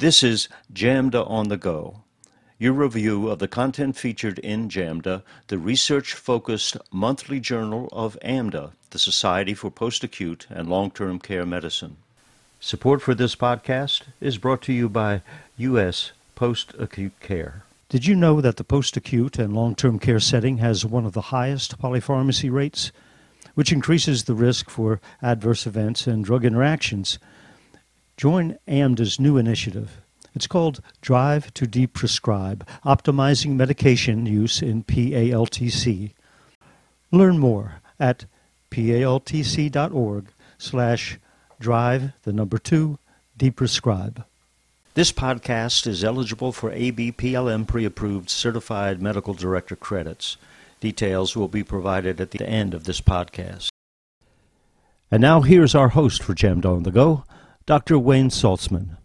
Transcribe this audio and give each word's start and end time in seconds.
This 0.00 0.22
is 0.22 0.48
JAMDA 0.72 1.28
on 1.28 1.48
the 1.48 1.58
Go, 1.58 2.04
your 2.58 2.72
review 2.72 3.28
of 3.28 3.38
the 3.38 3.46
content 3.46 3.98
featured 3.98 4.38
in 4.38 4.70
JAMDA, 4.70 5.22
the 5.48 5.58
research 5.58 6.14
focused 6.14 6.78
monthly 6.90 7.38
journal 7.38 7.86
of 7.92 8.16
AMDA, 8.24 8.70
the 8.92 8.98
Society 8.98 9.52
for 9.52 9.70
Post 9.70 10.02
Acute 10.02 10.46
and 10.48 10.70
Long 10.70 10.90
Term 10.90 11.18
Care 11.18 11.44
Medicine. 11.44 11.98
Support 12.60 13.02
for 13.02 13.14
this 13.14 13.36
podcast 13.36 14.04
is 14.22 14.38
brought 14.38 14.62
to 14.62 14.72
you 14.72 14.88
by 14.88 15.20
U.S. 15.58 16.12
Post 16.34 16.72
Acute 16.78 17.20
Care. 17.20 17.64
Did 17.90 18.06
you 18.06 18.16
know 18.16 18.40
that 18.40 18.56
the 18.56 18.64
post 18.64 18.96
acute 18.96 19.38
and 19.38 19.52
long 19.52 19.74
term 19.74 19.98
care 19.98 20.18
setting 20.18 20.56
has 20.56 20.86
one 20.86 21.04
of 21.04 21.12
the 21.12 21.28
highest 21.28 21.78
polypharmacy 21.78 22.50
rates, 22.50 22.90
which 23.52 23.70
increases 23.70 24.24
the 24.24 24.34
risk 24.34 24.70
for 24.70 24.98
adverse 25.20 25.66
events 25.66 26.06
and 26.06 26.24
drug 26.24 26.46
interactions? 26.46 27.18
Join 28.20 28.58
AMDA's 28.68 29.18
new 29.18 29.38
initiative. 29.38 30.02
It's 30.34 30.46
called 30.46 30.82
Drive 31.00 31.54
to 31.54 31.64
Deprescribe 31.64 32.66
Optimizing 32.84 33.52
Medication 33.56 34.26
Use 34.26 34.60
in 34.60 34.84
PALTC. 34.84 36.10
Learn 37.10 37.38
more 37.38 37.80
at 37.98 38.26
paltc.org 38.70 40.26
slash 40.58 41.18
drive 41.58 42.12
the 42.24 42.34
number 42.34 42.58
two 42.58 42.98
deprescribe. 43.38 44.22
This 44.92 45.12
podcast 45.12 45.86
is 45.86 46.04
eligible 46.04 46.52
for 46.52 46.72
ABPLM 46.72 47.66
pre 47.66 47.86
approved 47.86 48.28
certified 48.28 49.00
medical 49.00 49.32
director 49.32 49.76
credits. 49.76 50.36
Details 50.80 51.34
will 51.34 51.48
be 51.48 51.64
provided 51.64 52.20
at 52.20 52.32
the 52.32 52.46
end 52.46 52.74
of 52.74 52.84
this 52.84 53.00
podcast. 53.00 53.70
And 55.10 55.22
now 55.22 55.40
here's 55.40 55.74
our 55.74 55.88
host 55.88 56.22
for 56.22 56.34
JAMDA 56.34 56.66
on 56.66 56.82
the 56.82 56.90
Go, 56.90 57.24
Dr. 57.70 58.00
Wayne 58.00 58.30
Saltsman. 58.30 58.96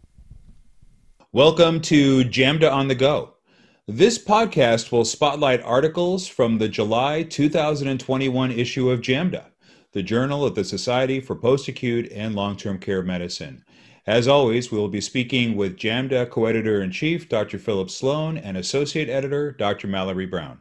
Welcome 1.31 1.81
to 1.81 2.23
JAMDA 2.23 2.73
on 2.73 2.87
the 2.87 2.95
Go. 2.95 3.35
This 3.87 4.17
podcast 4.17 4.91
will 4.91 5.05
spotlight 5.05 5.61
articles 5.61 6.25
from 6.25 6.57
the 6.57 6.67
July 6.67 7.21
2021 7.21 8.51
issue 8.51 8.89
of 8.89 9.01
JAMDA, 9.01 9.45
the 9.91 10.01
Journal 10.01 10.43
of 10.43 10.55
the 10.55 10.63
Society 10.63 11.19
for 11.19 11.35
Post 11.35 11.67
Acute 11.67 12.11
and 12.11 12.33
Long 12.33 12.57
Term 12.57 12.79
Care 12.79 13.03
Medicine. 13.03 13.63
As 14.07 14.27
always, 14.27 14.71
we 14.71 14.79
will 14.79 14.89
be 14.89 14.99
speaking 14.99 15.55
with 15.55 15.77
JAMDA 15.77 16.31
co 16.31 16.45
editor 16.45 16.81
in 16.81 16.89
chief, 16.89 17.29
Dr. 17.29 17.59
Philip 17.59 17.91
Sloane, 17.91 18.35
and 18.35 18.57
associate 18.57 19.09
editor, 19.09 19.51
Dr. 19.51 19.87
Mallory 19.87 20.25
Brown. 20.25 20.59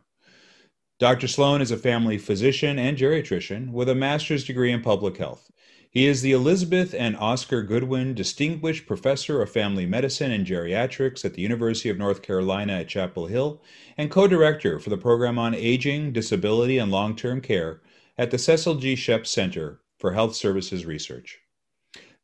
Dr. 1.01 1.27
Sloane 1.27 1.63
is 1.63 1.71
a 1.71 1.79
family 1.79 2.19
physician 2.19 2.79
and 2.79 2.99
geriatrician 2.99 3.73
with 3.73 3.89
a 3.89 3.95
master's 3.95 4.45
degree 4.45 4.73
in 4.73 4.83
public 4.83 5.17
health. 5.17 5.51
He 5.95 6.09
is 6.09 6.23
the 6.23 6.33
Elizabeth 6.33 6.93
and 6.93 7.17
Oscar 7.19 7.63
Goodwin 7.63 8.15
Distinguished 8.15 8.85
Professor 8.85 9.41
of 9.41 9.53
Family 9.53 9.87
Medicine 9.87 10.33
and 10.33 10.45
Geriatrics 10.45 11.25
at 11.25 11.35
the 11.35 11.43
University 11.43 11.89
of 11.89 11.99
North 11.99 12.21
Carolina 12.21 12.81
at 12.81 12.89
Chapel 12.89 13.29
Hill 13.29 13.63
and 13.97 14.11
co 14.11 14.27
director 14.27 14.81
for 14.81 14.91
the 14.91 14.99
program 14.99 15.39
on 15.39 15.55
aging, 15.55 16.13
disability, 16.13 16.79
and 16.79 16.91
long 16.91 17.15
term 17.15 17.41
care 17.41 17.81
at 18.19 18.33
the 18.33 18.39
Cecil 18.39 18.75
G. 18.75 18.97
Sheps 18.97 19.29
Center 19.29 19.83
for 19.97 20.15
Health 20.15 20.35
Services 20.35 20.85
Research. 20.85 21.39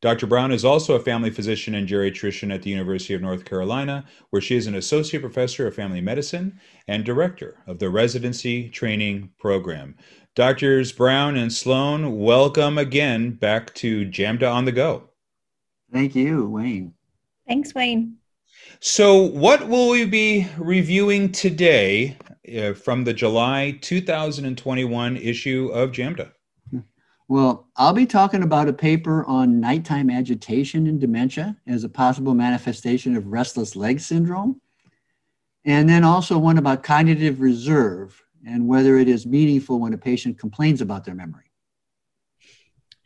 Dr. 0.01 0.27
Brown 0.27 0.51
is 0.51 0.65
also 0.65 0.95
a 0.95 1.01
family 1.01 1.31
physician 1.31 1.75
and 1.75 1.87
geriatrician 1.87 2.55
at 2.55 2.63
the 2.63 2.71
University 2.71 3.13
of 3.13 3.21
North 3.21 3.45
Carolina, 3.45 4.07
where 4.31 4.41
she 4.41 4.57
is 4.57 4.67
an 4.67 4.75
associate 4.75 5.21
professor 5.21 5.67
of 5.67 5.75
family 5.75 6.01
medicine 6.01 6.59
and 6.89 7.05
director 7.05 7.59
of 7.67 7.79
the 7.79 7.91
residency 7.91 8.71
training 8.71 9.31
program. 9.39 9.95
Doctors 10.35 10.91
Brown 10.91 11.37
and 11.37 11.53
Sloane, 11.53 12.19
welcome 12.19 12.79
again 12.79 13.33
back 13.33 13.75
to 13.75 14.07
JAMDA 14.07 14.51
on 14.51 14.65
the 14.65 14.73
Go. 14.73 15.11
Thank 15.93 16.15
you, 16.15 16.49
Wayne. 16.49 16.95
Thanks, 17.47 17.75
Wayne. 17.75 18.17
So, 18.79 19.21
what 19.21 19.69
will 19.69 19.91
we 19.91 20.07
be 20.07 20.47
reviewing 20.57 21.31
today 21.31 22.17
uh, 22.57 22.73
from 22.73 23.05
the 23.05 23.13
July 23.13 23.77
2021 23.83 25.19
issue 25.19 25.71
of 25.75 25.91
JAMDA? 25.91 26.33
Well, 27.31 27.69
I'll 27.77 27.93
be 27.93 28.07
talking 28.07 28.43
about 28.43 28.67
a 28.67 28.73
paper 28.73 29.25
on 29.25 29.61
nighttime 29.61 30.11
agitation 30.11 30.89
in 30.89 30.99
dementia 30.99 31.57
as 31.65 31.85
a 31.85 31.89
possible 31.89 32.35
manifestation 32.35 33.15
of 33.15 33.29
restless 33.29 33.77
leg 33.77 34.01
syndrome. 34.01 34.61
And 35.65 35.89
then 35.89 36.03
also 36.03 36.37
one 36.39 36.59
about 36.59 36.83
cognitive 36.83 37.41
reserve 37.41 38.21
and 38.45 38.67
whether 38.67 38.99
it 38.99 39.09
is 39.09 39.27
meaningful 39.27 39.79
when 39.79 39.95
a 39.95 39.97
patient 39.97 40.41
complains 40.41 40.81
about 40.81 41.05
their 41.05 41.15
memory. 41.15 41.53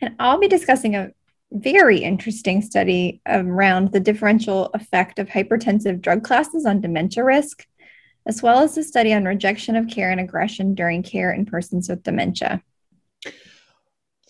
And 0.00 0.14
I'll 0.18 0.40
be 0.40 0.48
discussing 0.48 0.96
a 0.96 1.10
very 1.52 1.98
interesting 1.98 2.62
study 2.62 3.20
around 3.26 3.92
the 3.92 4.00
differential 4.00 4.70
effect 4.72 5.18
of 5.18 5.28
hypertensive 5.28 6.00
drug 6.00 6.24
classes 6.24 6.64
on 6.64 6.80
dementia 6.80 7.24
risk, 7.24 7.66
as 8.24 8.42
well 8.42 8.60
as 8.60 8.78
a 8.78 8.84
study 8.84 9.12
on 9.12 9.26
rejection 9.26 9.76
of 9.76 9.86
care 9.88 10.10
and 10.10 10.18
aggression 10.18 10.74
during 10.74 11.02
care 11.02 11.30
in 11.30 11.44
persons 11.44 11.90
with 11.90 12.02
dementia. 12.02 12.62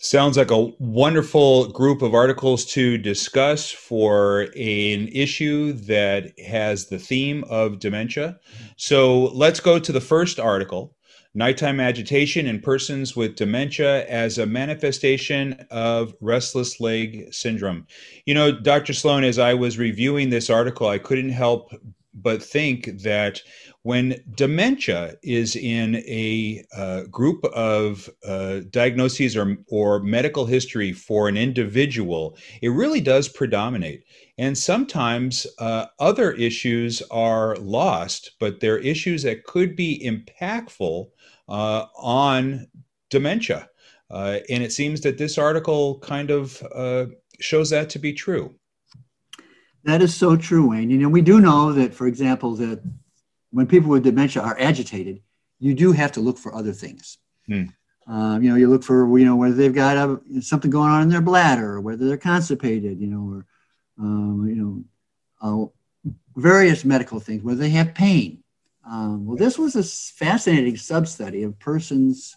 Sounds 0.05 0.37
like 0.37 0.51
a 0.51 0.71
wonderful 0.77 1.69
group 1.69 2.03
of 2.03 2.13
articles 2.13 2.63
to 2.63 2.95
discuss 2.95 3.71
for 3.71 4.41
an 4.55 5.07
issue 5.07 5.73
that 5.73 6.39
has 6.39 6.85
the 6.85 6.99
theme 6.99 7.43
of 7.45 7.79
dementia. 7.79 8.37
So 8.77 9.23
let's 9.33 9.59
go 9.59 9.79
to 9.79 9.91
the 9.91 9.99
first 9.99 10.39
article 10.39 10.95
Nighttime 11.33 11.79
Agitation 11.79 12.45
in 12.45 12.61
Persons 12.61 13.15
with 13.15 13.35
Dementia 13.35 14.05
as 14.05 14.37
a 14.37 14.45
Manifestation 14.45 15.65
of 15.71 16.13
Restless 16.21 16.79
Leg 16.79 17.33
Syndrome. 17.33 17.87
You 18.27 18.35
know, 18.35 18.51
Dr. 18.51 18.93
Sloane, 18.93 19.23
as 19.23 19.39
I 19.39 19.55
was 19.55 19.79
reviewing 19.79 20.29
this 20.29 20.51
article, 20.51 20.87
I 20.87 20.99
couldn't 20.99 21.31
help 21.31 21.71
but 22.15 22.41
think 22.41 23.01
that 23.01 23.41
when 23.83 24.15
dementia 24.35 25.15
is 25.21 25.55
in 25.55 25.97
a 26.07 26.63
uh, 26.75 27.03
group 27.11 27.43
of 27.45 28.09
uh, 28.25 28.61
diagnoses 28.69 29.35
or, 29.35 29.57
or 29.67 29.99
medical 29.99 30.45
history 30.45 30.91
for 30.91 31.27
an 31.27 31.37
individual, 31.37 32.37
it 32.61 32.69
really 32.69 33.01
does 33.01 33.27
predominate. 33.27 34.03
And 34.37 34.57
sometimes 34.57 35.45
uh, 35.59 35.87
other 35.99 36.31
issues 36.31 37.01
are 37.11 37.55
lost, 37.57 38.31
but 38.39 38.59
they're 38.59 38.79
issues 38.79 39.23
that 39.23 39.43
could 39.43 39.75
be 39.75 40.01
impactful 40.03 41.07
uh, 41.49 41.85
on 41.97 42.67
dementia. 43.09 43.69
Uh, 44.09 44.39
and 44.49 44.63
it 44.63 44.71
seems 44.71 45.01
that 45.01 45.17
this 45.17 45.37
article 45.37 45.99
kind 45.99 46.31
of 46.31 46.61
uh, 46.73 47.05
shows 47.39 47.69
that 47.71 47.89
to 47.89 47.99
be 47.99 48.13
true. 48.13 48.55
That 49.85 50.01
is 50.01 50.15
so 50.15 50.35
true, 50.35 50.69
Wayne. 50.69 50.89
You 50.89 50.97
know, 50.97 51.09
we 51.09 51.21
do 51.21 51.39
know 51.39 51.71
that, 51.73 51.93
for 51.93 52.07
example, 52.07 52.55
that 52.55 52.81
when 53.51 53.67
people 53.67 53.91
with 53.91 54.03
dementia 54.03 54.41
are 54.41 54.57
agitated, 54.59 55.21
you 55.59 55.75
do 55.75 55.91
have 55.91 56.11
to 56.13 56.21
look 56.21 56.39
for 56.39 56.53
other 56.53 56.73
things. 56.73 57.19
Hmm. 57.45 57.65
Um, 58.07 58.43
you 58.43 58.49
know, 58.49 58.55
you 58.55 58.67
look 58.67 58.83
for 58.83 59.17
you 59.17 59.25
know 59.25 59.35
whether 59.35 59.55
they've 59.55 59.73
got 59.73 59.97
a, 59.97 60.41
something 60.41 60.71
going 60.71 60.89
on 60.89 61.03
in 61.03 61.09
their 61.09 61.21
bladder, 61.21 61.73
or 61.73 61.81
whether 61.81 62.07
they're 62.07 62.17
constipated, 62.17 62.99
you 62.99 63.07
know, 63.07 63.31
or 63.31 63.45
um, 63.99 64.45
you 64.47 64.55
know, 64.55 65.71
uh, 66.05 66.11
various 66.35 66.83
medical 66.83 67.19
things, 67.19 67.43
whether 67.43 67.59
they 67.59 67.69
have 67.69 67.93
pain. 67.93 68.43
Um, 68.89 69.25
well, 69.25 69.37
this 69.37 69.57
was 69.57 69.75
a 69.75 69.83
fascinating 69.83 70.77
sub 70.77 71.07
study 71.07 71.43
of 71.43 71.57
persons, 71.59 72.35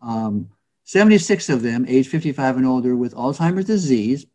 um, 0.00 0.48
76 0.84 1.48
of 1.48 1.62
them, 1.62 1.84
age 1.88 2.08
55 2.08 2.58
and 2.58 2.66
older, 2.66 2.96
with 2.96 3.14
Alzheimer's 3.14 3.66
disease, 3.66 4.26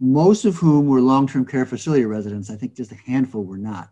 most 0.00 0.44
of 0.44 0.56
whom 0.56 0.86
were 0.86 1.00
long 1.00 1.26
term 1.26 1.44
care 1.44 1.66
facility 1.66 2.04
residents. 2.04 2.50
I 2.50 2.56
think 2.56 2.74
just 2.74 2.92
a 2.92 2.96
handful 2.96 3.44
were 3.44 3.58
not. 3.58 3.90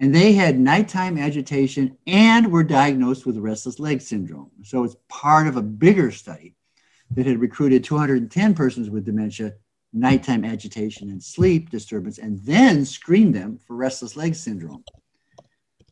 And 0.00 0.14
they 0.14 0.32
had 0.32 0.58
nighttime 0.58 1.16
agitation 1.16 1.96
and 2.06 2.50
were 2.50 2.64
diagnosed 2.64 3.24
with 3.24 3.38
restless 3.38 3.78
leg 3.78 4.00
syndrome. 4.00 4.50
So 4.64 4.82
it's 4.84 4.96
part 5.08 5.46
of 5.46 5.56
a 5.56 5.62
bigger 5.62 6.10
study 6.10 6.56
that 7.12 7.26
had 7.26 7.40
recruited 7.40 7.84
210 7.84 8.54
persons 8.54 8.90
with 8.90 9.04
dementia, 9.04 9.54
nighttime 9.92 10.44
agitation, 10.44 11.08
and 11.10 11.22
sleep 11.22 11.70
disturbance, 11.70 12.18
and 12.18 12.38
then 12.44 12.84
screened 12.84 13.34
them 13.34 13.58
for 13.58 13.76
restless 13.76 14.16
leg 14.16 14.34
syndrome. 14.34 14.84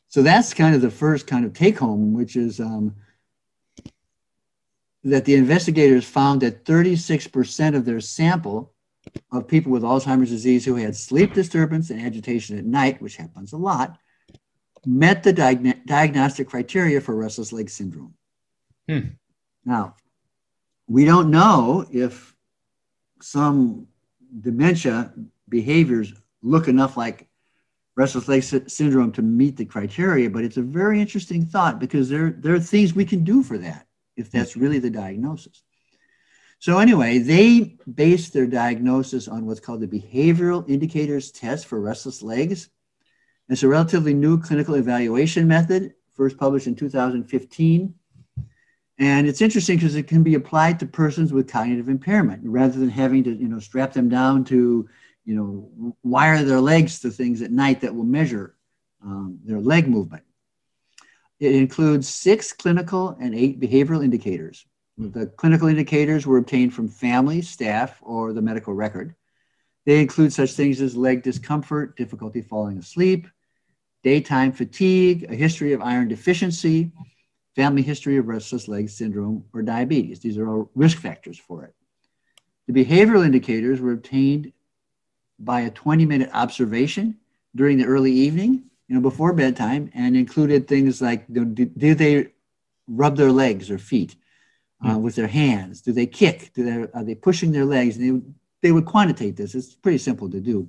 So 0.08 0.22
that's 0.22 0.54
kind 0.54 0.74
of 0.74 0.80
the 0.80 0.90
first 0.90 1.28
kind 1.28 1.44
of 1.44 1.52
take 1.52 1.78
home, 1.78 2.12
which 2.12 2.34
is 2.34 2.58
um, 2.58 2.96
that 5.04 5.24
the 5.24 5.34
investigators 5.34 6.04
found 6.04 6.40
that 6.40 6.64
36% 6.64 7.76
of 7.76 7.84
their 7.84 8.00
sample 8.00 8.74
of 9.32 9.48
people 9.48 9.72
with 9.72 9.82
Alzheimer's 9.82 10.30
disease 10.30 10.64
who 10.64 10.76
had 10.76 10.96
sleep 10.96 11.34
disturbance 11.34 11.90
and 11.90 12.00
agitation 12.00 12.58
at 12.58 12.64
night, 12.64 13.00
which 13.00 13.16
happens 13.16 13.52
a 13.52 13.56
lot, 13.56 13.98
met 14.86 15.22
the 15.22 15.32
diagn- 15.32 15.84
diagnostic 15.86 16.48
criteria 16.48 17.00
for 17.00 17.14
restless 17.14 17.52
leg 17.52 17.68
syndrome. 17.68 18.14
Hmm. 18.88 19.08
Now, 19.64 19.96
we 20.86 21.04
don't 21.04 21.30
know 21.30 21.86
if 21.92 22.34
some 23.20 23.86
dementia 24.40 25.12
behaviors 25.48 26.12
look 26.42 26.68
enough 26.68 26.96
like 26.96 27.28
restless 27.96 28.28
leg 28.28 28.42
sy- 28.42 28.62
syndrome 28.66 29.12
to 29.12 29.22
meet 29.22 29.56
the 29.56 29.64
criteria, 29.64 30.30
but 30.30 30.44
it's 30.44 30.56
a 30.56 30.62
very 30.62 31.00
interesting 31.00 31.44
thought 31.44 31.78
because 31.78 32.08
there, 32.08 32.30
there 32.30 32.54
are 32.54 32.60
things 32.60 32.94
we 32.94 33.04
can 33.04 33.24
do 33.24 33.42
for 33.42 33.58
that 33.58 33.86
if 34.16 34.30
that's 34.30 34.56
really 34.56 34.78
the 34.78 34.90
diagnosis. 34.90 35.62
So 36.60 36.78
anyway, 36.78 37.18
they 37.18 37.78
based 37.92 38.34
their 38.34 38.46
diagnosis 38.46 39.28
on 39.28 39.46
what's 39.46 39.60
called 39.60 39.80
the 39.80 39.88
behavioral 39.88 40.68
indicators 40.68 41.30
test 41.30 41.64
for 41.64 41.80
restless 41.80 42.22
legs. 42.22 42.68
It's 43.48 43.62
a 43.62 43.68
relatively 43.68 44.12
new 44.12 44.38
clinical 44.38 44.74
evaluation 44.74 45.48
method, 45.48 45.94
first 46.12 46.36
published 46.36 46.66
in 46.66 46.76
2015. 46.76 47.94
And 48.98 49.26
it's 49.26 49.40
interesting 49.40 49.78
because 49.78 49.94
it 49.94 50.06
can 50.06 50.22
be 50.22 50.34
applied 50.34 50.78
to 50.80 50.86
persons 50.86 51.32
with 51.32 51.50
cognitive 51.50 51.88
impairment 51.88 52.42
rather 52.44 52.78
than 52.78 52.90
having 52.90 53.24
to, 53.24 53.34
you 53.34 53.48
know, 53.48 53.58
strap 53.58 53.94
them 53.94 54.10
down 54.10 54.44
to, 54.44 54.86
you 55.24 55.34
know, 55.34 55.94
wire 56.02 56.42
their 56.42 56.60
legs 56.60 57.00
to 57.00 57.10
things 57.10 57.40
at 57.40 57.50
night 57.50 57.80
that 57.80 57.94
will 57.94 58.04
measure 58.04 58.54
um, 59.02 59.38
their 59.46 59.60
leg 59.60 59.88
movement. 59.88 60.24
It 61.38 61.54
includes 61.54 62.06
six 62.06 62.52
clinical 62.52 63.16
and 63.18 63.34
eight 63.34 63.58
behavioral 63.58 64.04
indicators. 64.04 64.66
The 65.00 65.26
clinical 65.26 65.68
indicators 65.68 66.26
were 66.26 66.36
obtained 66.36 66.74
from 66.74 66.86
family, 66.86 67.40
staff, 67.40 67.98
or 68.02 68.34
the 68.34 68.42
medical 68.42 68.74
record. 68.74 69.14
They 69.86 69.98
include 69.98 70.30
such 70.30 70.52
things 70.52 70.82
as 70.82 70.94
leg 70.94 71.22
discomfort, 71.22 71.96
difficulty 71.96 72.42
falling 72.42 72.76
asleep, 72.76 73.26
daytime 74.02 74.52
fatigue, 74.52 75.24
a 75.30 75.34
history 75.34 75.72
of 75.72 75.80
iron 75.80 76.08
deficiency, 76.08 76.92
family 77.56 77.80
history 77.80 78.18
of 78.18 78.28
restless 78.28 78.68
leg 78.68 78.90
syndrome, 78.90 79.42
or 79.54 79.62
diabetes. 79.62 80.20
These 80.20 80.36
are 80.36 80.46
all 80.46 80.70
risk 80.74 80.98
factors 80.98 81.38
for 81.38 81.64
it. 81.64 81.74
The 82.66 82.84
behavioral 82.84 83.24
indicators 83.24 83.80
were 83.80 83.92
obtained 83.92 84.52
by 85.38 85.62
a 85.62 85.70
20 85.70 86.04
minute 86.04 86.28
observation 86.34 87.16
during 87.56 87.78
the 87.78 87.86
early 87.86 88.12
evening, 88.12 88.64
you 88.86 88.94
know, 88.94 89.00
before 89.00 89.32
bedtime, 89.32 89.90
and 89.94 90.14
included 90.14 90.68
things 90.68 91.00
like 91.00 91.26
do, 91.32 91.46
do 91.46 91.94
they 91.94 92.34
rub 92.86 93.16
their 93.16 93.32
legs 93.32 93.70
or 93.70 93.78
feet? 93.78 94.14
Uh, 94.88 94.98
with 94.98 95.14
their 95.14 95.26
hands? 95.26 95.80
Do 95.82 95.92
they 95.92 96.06
kick? 96.06 96.52
Do 96.54 96.64
they, 96.64 96.98
are 96.98 97.04
they 97.04 97.14
pushing 97.14 97.52
their 97.52 97.64
legs? 97.64 97.96
And 97.96 98.22
they, 98.22 98.68
they 98.68 98.72
would 98.72 98.86
quantitate 98.86 99.36
this. 99.36 99.54
It's 99.54 99.74
pretty 99.74 99.98
simple 99.98 100.30
to 100.30 100.40
do. 100.40 100.68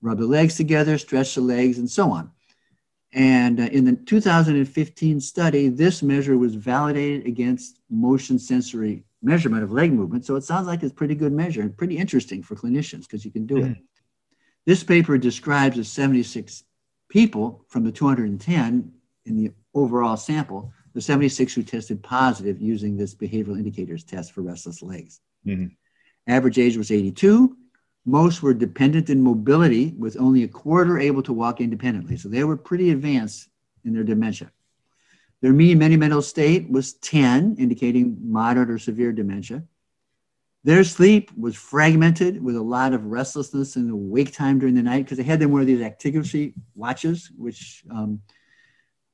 Rub 0.00 0.18
the 0.18 0.26
legs 0.26 0.56
together, 0.56 0.96
stretch 0.98 1.34
the 1.34 1.40
legs, 1.40 1.78
and 1.78 1.90
so 1.90 2.10
on. 2.10 2.30
And 3.12 3.58
uh, 3.58 3.64
in 3.64 3.84
the 3.84 3.96
2015 3.96 5.20
study, 5.20 5.68
this 5.68 6.02
measure 6.02 6.36
was 6.36 6.54
validated 6.54 7.26
against 7.26 7.80
motion 7.90 8.38
sensory 8.38 9.04
measurement 9.22 9.64
of 9.64 9.72
leg 9.72 9.92
movement. 9.92 10.24
So 10.24 10.36
it 10.36 10.44
sounds 10.44 10.66
like 10.66 10.82
it's 10.82 10.92
a 10.92 10.94
pretty 10.94 11.14
good 11.14 11.32
measure 11.32 11.62
and 11.62 11.76
pretty 11.76 11.96
interesting 11.96 12.42
for 12.42 12.54
clinicians 12.54 13.02
because 13.02 13.24
you 13.24 13.30
can 13.30 13.46
do 13.46 13.56
mm-hmm. 13.56 13.72
it. 13.72 13.78
This 14.66 14.84
paper 14.84 15.16
describes 15.18 15.76
the 15.76 15.84
76 15.84 16.62
people 17.08 17.64
from 17.68 17.84
the 17.84 17.92
210 17.92 18.92
in 19.24 19.36
the 19.36 19.50
overall 19.74 20.16
sample 20.16 20.72
the 20.98 21.02
76 21.02 21.54
who 21.54 21.62
tested 21.62 22.02
positive 22.02 22.60
using 22.60 22.96
this 22.96 23.14
behavioral 23.14 23.56
indicators 23.56 24.02
test 24.02 24.32
for 24.32 24.42
restless 24.42 24.82
legs. 24.82 25.20
Mm-hmm. 25.46 25.66
Average 26.26 26.58
age 26.58 26.76
was 26.76 26.90
82. 26.90 27.56
Most 28.04 28.42
were 28.42 28.52
dependent 28.52 29.08
in 29.08 29.22
mobility, 29.22 29.94
with 29.96 30.16
only 30.18 30.42
a 30.42 30.48
quarter 30.48 30.98
able 30.98 31.22
to 31.22 31.32
walk 31.32 31.60
independently. 31.60 32.16
So 32.16 32.28
they 32.28 32.42
were 32.42 32.56
pretty 32.56 32.90
advanced 32.90 33.48
in 33.84 33.94
their 33.94 34.02
dementia. 34.02 34.50
Their 35.40 35.52
mean 35.52 35.78
mental 35.78 36.20
state 36.20 36.68
was 36.68 36.94
10, 36.94 37.54
indicating 37.60 38.18
moderate 38.20 38.68
or 38.68 38.80
severe 38.80 39.12
dementia. 39.12 39.62
Their 40.64 40.82
sleep 40.82 41.30
was 41.38 41.54
fragmented 41.54 42.42
with 42.42 42.56
a 42.56 42.60
lot 42.60 42.92
of 42.92 43.04
restlessness 43.04 43.76
and 43.76 44.10
wake 44.10 44.32
time 44.32 44.58
during 44.58 44.74
the 44.74 44.82
night 44.82 45.04
because 45.04 45.18
they 45.18 45.22
had 45.22 45.38
them 45.38 45.52
wear 45.52 45.64
these 45.64 45.80
activity 45.80 46.54
watches, 46.74 47.30
which 47.36 47.84
um, 47.88 48.20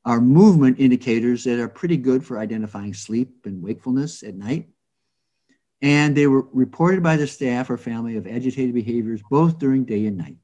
are 0.04 0.20
movement 0.20 0.78
indicators 0.78 1.44
that 1.44 1.58
are 1.58 1.68
pretty 1.68 1.96
good 1.96 2.24
for 2.24 2.38
identifying 2.38 2.92
sleep 2.92 3.46
and 3.46 3.62
wakefulness 3.62 4.22
at 4.22 4.34
night. 4.34 4.68
And 5.80 6.16
they 6.16 6.26
were 6.26 6.46
reported 6.52 7.02
by 7.02 7.16
the 7.16 7.26
staff 7.26 7.70
or 7.70 7.76
family 7.76 8.16
of 8.16 8.26
agitated 8.26 8.74
behaviors 8.74 9.22
both 9.30 9.58
during 9.58 9.84
day 9.84 10.06
and 10.06 10.16
night. 10.16 10.36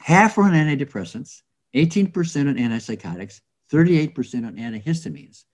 Half 0.00 0.36
were 0.36 0.44
on 0.44 0.52
antidepressants, 0.52 1.42
18% 1.74 2.48
on 2.48 2.56
antipsychotics, 2.56 3.40
38% 3.72 4.46
on 4.46 4.56
antihistamines. 4.56 5.44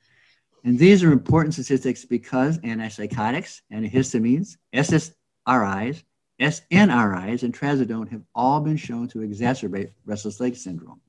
And 0.65 0.79
these 0.79 1.05
are 1.05 1.13
important 1.13 1.55
statistics 1.55 2.05
because 2.05 2.59
antipsychotics, 2.59 3.61
antihistamines, 3.73 4.57
SSRIs, 4.75 6.03
SNRIs, 6.41 7.43
and 7.43 7.59
trazodone 7.59 8.11
have 8.11 8.23
all 8.35 8.61
been 8.61 8.77
shown 8.77 9.09
to 9.09 9.19
exacerbate 9.19 9.93
restless 10.05 10.41
leg 10.41 10.57
syndrome. 10.57 11.01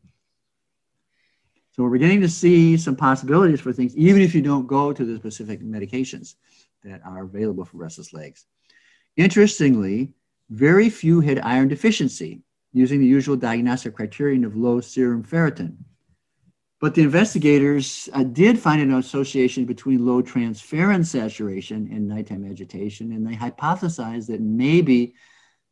So 1.80 1.84
we're 1.84 1.92
beginning 1.92 2.20
to 2.20 2.28
see 2.28 2.76
some 2.76 2.98
possibilities 2.98 3.62
for 3.62 3.72
things, 3.72 3.96
even 3.96 4.22
if 4.22 4.36
you 4.36 4.42
don't 4.42 4.68
go 4.68 4.92
to 4.92 5.06
the 5.06 5.16
specific 5.16 5.62
medications 5.62 6.36
that 6.84 7.00
are 7.06 7.24
available 7.24 7.64
for 7.64 7.78
restless 7.78 8.12
legs. 8.12 8.46
Interestingly, 9.16 10.12
very 10.50 10.90
few 10.90 11.22
had 11.22 11.40
iron 11.40 11.70
deficiency 11.70 12.42
using 12.74 13.00
the 13.00 13.06
usual 13.06 13.38
diagnostic 13.38 13.96
criterion 13.96 14.44
of 14.44 14.58
low 14.58 14.81
serum 14.81 15.24
ferritin. 15.24 15.78
But 16.81 16.96
the 16.96 17.04
investigators 17.04 18.10
uh, 18.12 18.24
did 18.24 18.60
find 18.60 18.82
an 18.82 18.96
association 18.96 19.64
between 19.64 20.06
low 20.06 20.22
transferrin 20.22 21.06
saturation 21.06 21.88
and 21.94 22.10
nighttime 22.10 22.44
agitation, 22.44 23.14
and 23.14 23.25
they 23.25 23.38
hypothesized 23.38 24.28
that 24.28 24.42
maybe 24.42 25.14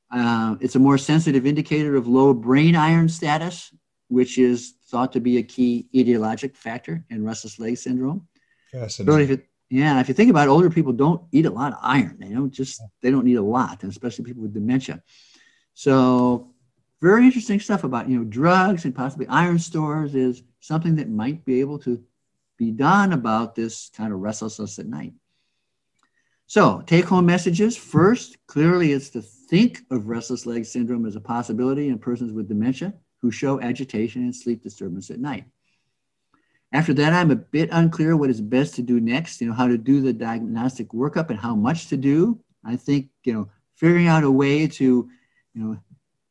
uh, 0.09 0.55
it's 0.61 0.77
a 0.77 0.79
more 0.79 0.97
sensitive 0.97 1.45
indicator 1.45 1.97
of 1.97 2.07
low 2.07 2.33
brain 2.33 2.77
iron 2.77 3.09
status, 3.09 3.73
which 4.09 4.37
is 4.37 4.75
thought 4.87 5.13
to 5.13 5.19
be 5.19 5.37
a 5.37 5.43
key 5.43 5.87
etiologic 5.93 6.55
factor 6.55 7.03
in 7.09 7.25
restless 7.25 7.59
leg 7.59 7.77
syndrome. 7.77 8.27
Fascinating. 8.71 9.23
if 9.23 9.29
it, 9.31 9.47
yeah, 9.69 9.99
if 9.99 10.07
you 10.07 10.13
think 10.13 10.29
about 10.29 10.47
it, 10.47 10.51
older 10.51 10.69
people 10.69 10.93
don't 10.93 11.21
eat 11.31 11.45
a 11.45 11.49
lot 11.49 11.73
of 11.73 11.79
iron. 11.81 12.17
They 12.19 12.29
don't 12.29 12.51
just 12.51 12.81
they 13.01 13.11
don't 13.11 13.25
need 13.25 13.35
a 13.35 13.41
lot, 13.41 13.83
and 13.83 13.91
especially 13.91 14.25
people 14.25 14.43
with 14.43 14.53
dementia. 14.53 15.03
So 15.73 16.53
very 17.01 17.25
interesting 17.25 17.59
stuff 17.59 17.83
about 17.83 18.09
you 18.09 18.17
know 18.17 18.23
drugs 18.23 18.85
and 18.85 18.95
possibly 18.95 19.27
iron 19.27 19.59
stores 19.59 20.15
is 20.15 20.43
something 20.59 20.95
that 20.95 21.09
might 21.09 21.43
be 21.45 21.59
able 21.59 21.79
to 21.79 22.03
be 22.57 22.71
done 22.71 23.13
about 23.13 23.55
this 23.55 23.89
kind 23.95 24.11
of 24.13 24.19
restlessness 24.19 24.79
at 24.79 24.87
night. 24.87 25.13
So 26.47 26.81
take 26.85 27.05
home 27.05 27.25
messages 27.25 27.75
first, 27.75 28.37
clearly 28.47 28.93
it's 28.93 29.09
to 29.09 29.21
think 29.21 29.81
of 29.91 30.07
restless 30.07 30.45
leg 30.45 30.65
syndrome 30.65 31.05
as 31.05 31.17
a 31.17 31.21
possibility 31.21 31.89
in 31.89 31.99
persons 31.99 32.31
with 32.31 32.47
dementia 32.47 32.93
who 33.21 33.31
show 33.31 33.59
agitation 33.61 34.23
and 34.23 34.35
sleep 34.35 34.61
disturbance 34.61 35.09
at 35.09 35.19
night. 35.19 35.45
After 36.73 36.93
that, 36.95 37.13
I'm 37.13 37.31
a 37.31 37.35
bit 37.35 37.69
unclear 37.71 38.17
what 38.17 38.29
is 38.29 38.41
best 38.41 38.75
to 38.75 38.81
do 38.81 38.99
next, 38.99 39.39
you 39.39 39.47
know, 39.47 39.53
how 39.53 39.67
to 39.67 39.77
do 39.77 40.01
the 40.01 40.13
diagnostic 40.13 40.89
workup 40.89 41.29
and 41.29 41.39
how 41.39 41.55
much 41.55 41.87
to 41.87 41.97
do. 41.97 42.39
I 42.65 42.75
think, 42.75 43.09
you 43.23 43.33
know, 43.33 43.49
figuring 43.75 44.07
out 44.07 44.23
a 44.23 44.31
way 44.31 44.67
to, 44.67 44.83
you 44.83 45.09
know, 45.61 45.77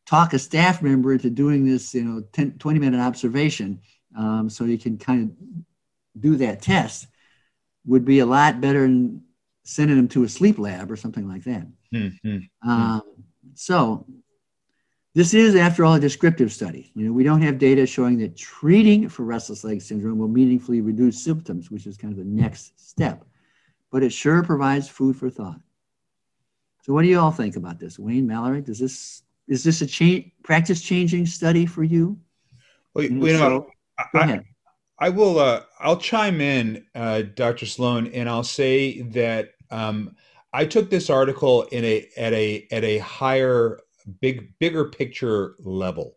talk 0.05 0.35
a 0.35 0.39
staff 0.39 0.83
member 0.83 1.13
into 1.13 1.31
doing 1.31 1.65
this, 1.65 1.95
you 1.95 2.05
know, 2.05 2.23
10, 2.33 2.59
20 2.59 2.79
minute 2.79 3.01
observation 3.01 3.81
um, 4.17 4.49
so 4.49 4.65
you 4.65 4.79
can 4.79 4.99
kind 4.99 5.31
of 5.31 6.21
do 6.21 6.37
that 6.37 6.63
test 6.63 7.07
would 7.85 8.05
be 8.05 8.21
a 8.21 8.27
lot 8.27 8.61
better 8.61 8.83
than 8.83 9.23
sending 9.65 9.97
them 9.97 10.09
to 10.09 10.25
a 10.25 10.29
sleep 10.29 10.59
lab 10.59 10.91
or 10.91 10.97
something 10.97 11.29
like 11.29 11.45
that. 11.45 11.67
Mm-hmm. 11.95 12.69
Um, 12.69 13.03
so 13.55 14.07
this 15.17 15.33
is, 15.33 15.57
after 15.57 15.83
all, 15.83 15.95
a 15.95 16.01
descriptive 16.01 16.53
study. 16.53 16.93
You 16.95 17.07
know, 17.07 17.13
we 17.13 17.25
don't 17.25 17.41
have 17.41 17.57
data 17.57 17.87
showing 17.87 18.19
that 18.19 18.37
treating 18.37 19.09
for 19.09 19.23
restless 19.23 19.65
leg 19.65 19.81
syndrome 19.81 20.19
will 20.19 20.29
meaningfully 20.29 20.83
reduce 20.83 21.25
symptoms, 21.25 21.71
which 21.71 21.87
is 21.87 21.97
kind 21.97 22.13
of 22.13 22.19
the 22.19 22.25
next 22.27 22.79
step. 22.79 23.25
But 23.91 24.03
it 24.03 24.13
sure 24.13 24.43
provides 24.43 24.91
food 24.91 25.17
for 25.17 25.31
thought. 25.31 25.59
So, 26.83 26.93
what 26.93 27.01
do 27.01 27.09
you 27.09 27.19
all 27.19 27.31
think 27.31 27.57
about 27.57 27.81
this, 27.81 27.99
Wayne 27.99 28.27
Mallory? 28.27 28.61
Does 28.61 28.79
this 28.79 29.23
is 29.49 29.65
this 29.65 29.81
a 29.81 29.87
change, 29.87 30.33
practice 30.43 30.83
changing 30.83 31.25
study 31.25 31.65
for 31.65 31.83
you? 31.83 32.19
Well, 32.93 33.05
you 33.05 33.11
know, 33.11 33.69
go 34.13 34.21
I. 34.21 34.43
I 34.99 35.09
will. 35.09 35.39
Uh, 35.39 35.63
I'll 35.81 35.97
chime 35.97 36.43
in, 36.43 36.85
uh, 36.95 37.23
Dr. 37.35 37.65
Sloane, 37.65 38.09
and 38.09 38.29
I'll 38.29 38.45
say 38.45 39.01
that 39.01 39.53
um, 39.71 40.15
I 40.53 40.67
took 40.67 40.91
this 40.91 41.09
article 41.09 41.63
in 41.63 41.87
a 41.87 42.07
at 42.19 42.35
a 42.35 42.67
at 42.71 42.85
a 42.85 42.99
higher 42.99 43.81
big 44.21 44.59
bigger 44.59 44.87
picture 44.87 45.57
level. 45.61 46.17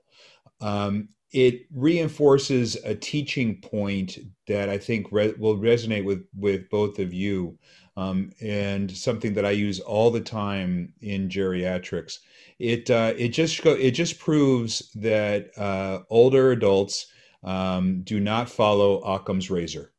Um, 0.62 1.10
it 1.31 1.67
reinforces 1.74 2.75
a 2.77 2.96
teaching 2.96 3.62
point 3.62 4.17
that 4.48 4.67
I 4.67 4.77
think 4.77 5.08
re- 5.12 5.36
will 5.38 5.58
resonate 5.58 6.03
with 6.03 6.25
with 6.36 6.69
both 6.69 6.98
of 7.00 7.13
you, 7.13 7.58
um, 7.98 8.31
and 8.41 8.89
something 8.89 9.34
that 9.36 9.46
I 9.46 9.51
use 9.51 9.79
all 9.79 10.10
the 10.10 10.22
time 10.22 10.93
in 11.01 11.29
geriatrics. 11.29 12.19
It 12.58 12.89
uh, 12.89 13.13
it 13.17 13.29
just 13.29 13.62
go, 13.63 13.74
it 13.74 13.91
just 13.91 14.19
proves 14.19 14.91
that 14.96 15.55
uh, 15.58 16.00
older 16.10 16.51
adults 16.51 17.08
um, 17.43 18.01
do 18.01 18.19
not 18.19 18.50
follow 18.50 19.00
Occam's 19.01 19.51
razor. 19.51 19.93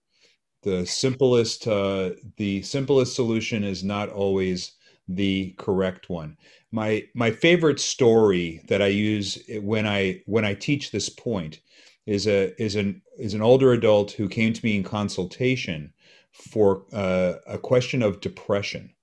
The 0.63 0.85
simplest 0.85 1.67
uh, 1.69 2.11
the 2.37 2.63
simplest 2.63 3.15
solution 3.15 3.65
is 3.65 3.85
not 3.85 4.09
always 4.09 4.73
the 5.15 5.55
correct 5.59 6.09
one 6.09 6.37
my 6.73 7.05
my 7.15 7.31
favorite 7.31 7.81
story 7.81 8.63
that 8.69 8.81
I 8.83 8.87
use 8.87 9.39
when 9.61 9.87
I 9.87 10.23
when 10.27 10.45
I 10.45 10.55
teach 10.55 10.91
this 10.91 11.09
point 11.09 11.61
is 12.07 12.27
a 12.27 12.61
is 12.63 12.77
an 12.77 13.03
is 13.19 13.35
an 13.35 13.43
older 13.43 13.73
adult 13.73 14.13
who 14.13 14.29
came 14.29 14.53
to 14.53 14.65
me 14.65 14.77
in 14.77 14.83
consultation 14.83 15.93
for 16.33 16.85
uh, 16.93 17.35
a 17.47 17.59
question 17.59 18.03
of 18.03 18.21
depression. 18.21 18.95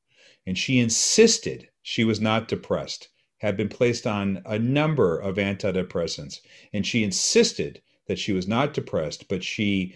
and 0.46 0.58
she 0.58 0.80
insisted 0.80 1.70
she 1.84 2.06
was 2.06 2.22
not 2.22 2.48
depressed, 2.48 3.10
had 3.40 3.58
been 3.58 3.70
placed 3.70 4.08
on 4.08 4.42
a 4.46 4.58
number 4.58 5.20
of 5.20 5.36
antidepressants, 5.36 6.40
and 6.74 6.86
she 6.86 7.04
insisted 7.04 7.82
that 8.08 8.18
she 8.18 8.32
was 8.32 8.48
not 8.48 8.74
depressed, 8.74 9.28
but 9.28 9.44
she 9.44 9.94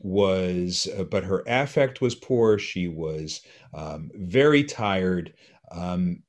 was, 0.00 0.88
uh, 0.98 1.04
but 1.04 1.24
her 1.24 1.44
affect 1.46 2.00
was 2.00 2.14
poor. 2.14 2.58
She 2.58 2.88
was 2.88 3.42
um, 3.74 4.10
very 4.14 4.64
tired, 4.64 5.34
um, 5.70 6.22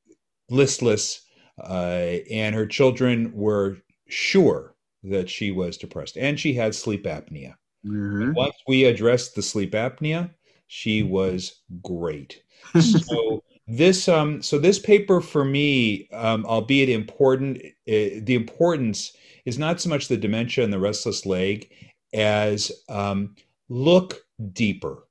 listless, 0.50 1.22
uh, 1.62 2.18
and 2.30 2.56
her 2.56 2.66
children 2.66 3.32
were 3.34 3.78
sure 4.08 4.76
that 5.04 5.30
she 5.30 5.52
was 5.52 5.78
depressed, 5.78 6.18
and 6.18 6.40
she 6.40 6.54
had 6.54 6.76
sleep 6.76 7.06
apnea. 7.06 7.56
Mm-hmm. 7.86 8.34
Once 8.34 8.56
we 8.68 8.86
addressed 8.86 9.36
the 9.36 9.42
sleep 9.42 9.72
apnea, 9.72 10.30
she 10.68 11.04
was 11.04 11.62
great. 11.82 12.44
So 12.82 13.44
this, 13.68 14.08
um, 14.08 14.42
so 14.42 14.60
this 14.60 14.78
paper 14.78 15.20
for 15.20 15.44
me, 15.44 16.08
um, 16.12 16.46
albeit 16.46 16.90
important, 16.90 17.58
uh, 17.58 18.22
the 18.22 18.36
importance 18.36 19.14
is 19.46 19.58
not 19.58 19.82
so 19.82 19.90
much 19.90 20.08
the 20.08 20.18
dementia 20.18 20.64
and 20.64 20.72
the 20.72 20.80
restless 20.80 21.26
leg 21.26 21.72
as 22.14 22.72
um, 22.90 23.36
look 23.70 24.22
deeper. 24.54 25.08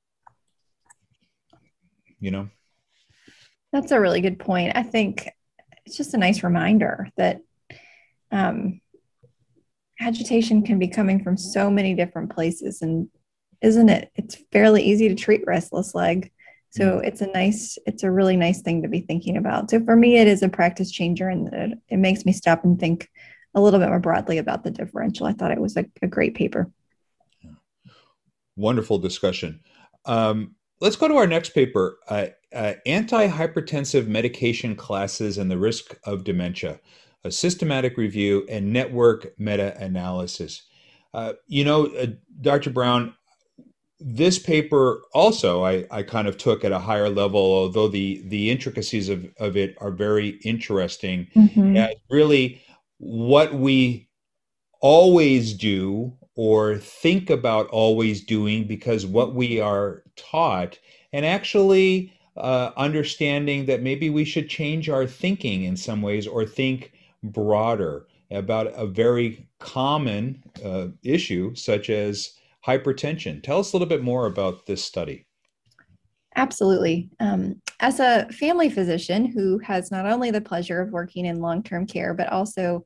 You 2.19 2.31
know? 2.31 2.49
That's 3.71 3.91
a 3.91 3.99
really 3.99 4.21
good 4.21 4.39
point. 4.39 4.73
I 4.75 4.83
think 4.83 5.29
it's 5.85 5.97
just 5.97 6.13
a 6.13 6.17
nice 6.17 6.43
reminder 6.43 7.09
that 7.17 7.41
um, 8.31 8.81
agitation 9.99 10.63
can 10.63 10.79
be 10.79 10.87
coming 10.87 11.23
from 11.23 11.37
so 11.37 11.69
many 11.69 11.93
different 11.93 12.33
places. 12.33 12.81
And 12.81 13.09
isn't 13.61 13.89
it? 13.89 14.11
It's 14.15 14.35
fairly 14.51 14.83
easy 14.83 15.09
to 15.09 15.15
treat 15.15 15.45
restless 15.45 15.95
leg. 15.95 16.31
So 16.71 16.83
mm-hmm. 16.83 17.05
it's 17.05 17.21
a 17.21 17.27
nice, 17.27 17.77
it's 17.85 18.03
a 18.03 18.11
really 18.11 18.37
nice 18.37 18.61
thing 18.61 18.81
to 18.81 18.87
be 18.87 19.01
thinking 19.01 19.37
about. 19.37 19.69
So 19.69 19.83
for 19.83 19.95
me, 19.95 20.17
it 20.17 20.27
is 20.27 20.41
a 20.41 20.49
practice 20.49 20.91
changer 20.91 21.29
and 21.29 21.53
it, 21.53 21.77
it 21.89 21.97
makes 21.97 22.25
me 22.25 22.31
stop 22.31 22.63
and 22.63 22.79
think 22.79 23.09
a 23.53 23.61
little 23.61 23.79
bit 23.79 23.89
more 23.89 23.99
broadly 23.99 24.37
about 24.37 24.63
the 24.63 24.71
differential. 24.71 25.27
I 25.27 25.33
thought 25.33 25.51
it 25.51 25.59
was 25.59 25.75
a, 25.77 25.85
a 26.01 26.07
great 26.07 26.35
paper. 26.35 26.71
Wonderful 28.55 28.99
discussion. 28.99 29.61
Um, 30.05 30.55
let's 30.79 30.95
go 30.95 31.07
to 31.07 31.15
our 31.15 31.27
next 31.27 31.49
paper 31.49 31.99
uh, 32.07 32.27
uh, 32.53 32.73
Antihypertensive 32.85 34.07
Medication 34.07 34.75
Classes 34.75 35.37
and 35.37 35.49
the 35.49 35.57
Risk 35.57 35.97
of 36.03 36.23
Dementia, 36.23 36.79
a 37.23 37.31
systematic 37.31 37.97
review 37.97 38.45
and 38.49 38.73
network 38.73 39.33
meta 39.39 39.75
analysis. 39.77 40.63
Uh, 41.13 41.33
you 41.47 41.63
know, 41.63 41.87
uh, 41.87 42.07
Dr. 42.41 42.69
Brown, 42.69 43.13
this 43.99 44.39
paper 44.39 45.01
also 45.13 45.63
I, 45.63 45.85
I 45.91 46.03
kind 46.03 46.27
of 46.27 46.37
took 46.37 46.65
at 46.65 46.71
a 46.71 46.79
higher 46.79 47.09
level, 47.09 47.39
although 47.39 47.87
the, 47.87 48.23
the 48.25 48.49
intricacies 48.49 49.09
of, 49.09 49.27
of 49.37 49.55
it 49.55 49.75
are 49.79 49.91
very 49.91 50.39
interesting. 50.43 51.27
Mm-hmm. 51.35 51.77
really 52.09 52.61
what 52.97 53.53
we 53.53 54.09
always 54.81 55.53
do 55.53 56.17
or 56.35 56.77
think 56.77 57.29
about 57.29 57.67
always 57.67 58.23
doing 58.23 58.65
because 58.65 59.05
what 59.05 59.35
we 59.35 59.59
are 59.59 60.03
taught, 60.15 60.79
and 61.13 61.25
actually 61.25 62.13
uh, 62.37 62.71
understanding 62.77 63.65
that 63.65 63.81
maybe 63.81 64.09
we 64.09 64.25
should 64.25 64.49
change 64.49 64.89
our 64.89 65.05
thinking 65.05 65.63
in 65.63 65.75
some 65.75 66.01
ways 66.01 66.27
or 66.27 66.45
think 66.45 66.93
broader 67.23 68.07
about 68.31 68.67
a 68.67 68.85
very 68.85 69.47
common 69.59 70.41
uh, 70.63 70.87
issue 71.03 71.53
such 71.55 71.89
as 71.89 72.33
hypertension. 72.65 73.43
Tell 73.43 73.59
us 73.59 73.73
a 73.73 73.75
little 73.75 73.87
bit 73.87 74.03
more 74.03 74.27
about 74.27 74.65
this 74.65 74.83
study. 74.83 75.25
Absolutely. 76.35 77.09
Um, 77.19 77.61
as 77.81 77.99
a 77.99 78.27
family 78.31 78.69
physician 78.69 79.25
who 79.25 79.59
has 79.59 79.91
not 79.91 80.05
only 80.05 80.31
the 80.31 80.39
pleasure 80.39 80.79
of 80.79 80.91
working 80.91 81.25
in 81.25 81.41
long 81.41 81.61
term 81.61 81.85
care, 81.85 82.13
but 82.13 82.29
also 82.29 82.85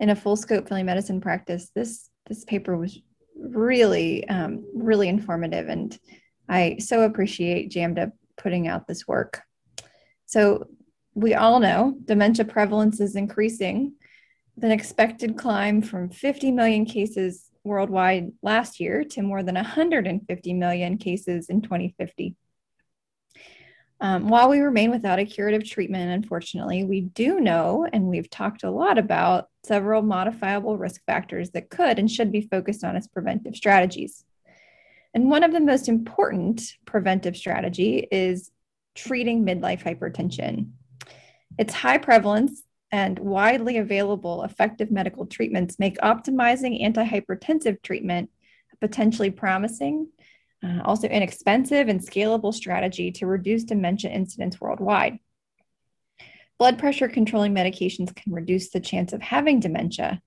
in 0.00 0.10
a 0.10 0.16
full 0.16 0.34
scope 0.34 0.68
family 0.68 0.82
medicine 0.82 1.20
practice, 1.20 1.70
this 1.74 2.10
this 2.26 2.44
paper 2.44 2.76
was 2.76 2.98
really 3.36 4.26
um, 4.28 4.64
really 4.74 5.08
informative, 5.08 5.68
and 5.68 5.96
I 6.48 6.78
so 6.78 7.02
appreciate 7.02 7.70
JAMDA 7.70 8.12
putting 8.42 8.68
out 8.68 8.86
this 8.86 9.06
work. 9.06 9.42
So 10.26 10.68
we 11.14 11.34
all 11.34 11.60
know 11.60 11.96
dementia 12.04 12.44
prevalence 12.44 13.00
is 13.00 13.16
increasing 13.16 13.94
with 14.54 14.64
an 14.64 14.70
expected 14.70 15.36
climb 15.36 15.82
from 15.82 16.10
50 16.10 16.52
million 16.52 16.84
cases 16.84 17.50
worldwide 17.64 18.32
last 18.42 18.80
year 18.80 19.04
to 19.04 19.22
more 19.22 19.42
than 19.42 19.54
150 19.54 20.54
million 20.54 20.98
cases 20.98 21.48
in 21.48 21.62
2050. 21.62 22.36
Um, 24.02 24.28
while 24.28 24.48
we 24.48 24.60
remain 24.60 24.90
without 24.90 25.18
a 25.18 25.26
curative 25.26 25.68
treatment, 25.68 26.10
unfortunately, 26.10 26.84
we 26.84 27.02
do 27.02 27.38
know, 27.38 27.86
and 27.92 28.04
we've 28.04 28.30
talked 28.30 28.62
a 28.62 28.70
lot 28.70 28.96
about, 28.96 29.48
several 29.62 30.00
modifiable 30.00 30.78
risk 30.78 31.04
factors 31.04 31.50
that 31.50 31.68
could 31.68 31.98
and 31.98 32.10
should 32.10 32.32
be 32.32 32.40
focused 32.40 32.82
on 32.82 32.96
as 32.96 33.08
preventive 33.08 33.54
strategies. 33.54 34.24
And 35.14 35.30
one 35.30 35.42
of 35.42 35.52
the 35.52 35.60
most 35.60 35.88
important 35.88 36.62
preventive 36.84 37.36
strategy 37.36 38.06
is 38.10 38.50
treating 38.94 39.44
midlife 39.44 39.82
hypertension. 39.82 40.70
Its 41.58 41.74
high 41.74 41.98
prevalence 41.98 42.62
and 42.92 43.18
widely 43.18 43.78
available 43.78 44.42
effective 44.42 44.90
medical 44.90 45.26
treatments 45.26 45.78
make 45.78 45.98
optimizing 45.98 46.82
antihypertensive 46.82 47.82
treatment 47.82 48.30
a 48.72 48.76
potentially 48.76 49.30
promising 49.30 50.08
uh, 50.64 50.80
also 50.84 51.08
inexpensive 51.08 51.88
and 51.88 52.00
scalable 52.00 52.52
strategy 52.52 53.10
to 53.10 53.26
reduce 53.26 53.64
dementia 53.64 54.10
incidence 54.10 54.60
worldwide. 54.60 55.18
Blood 56.58 56.78
pressure 56.78 57.08
controlling 57.08 57.54
medications 57.54 58.14
can 58.14 58.34
reduce 58.34 58.70
the 58.70 58.80
chance 58.80 59.12
of 59.12 59.22
having 59.22 59.60
dementia, 59.60 60.20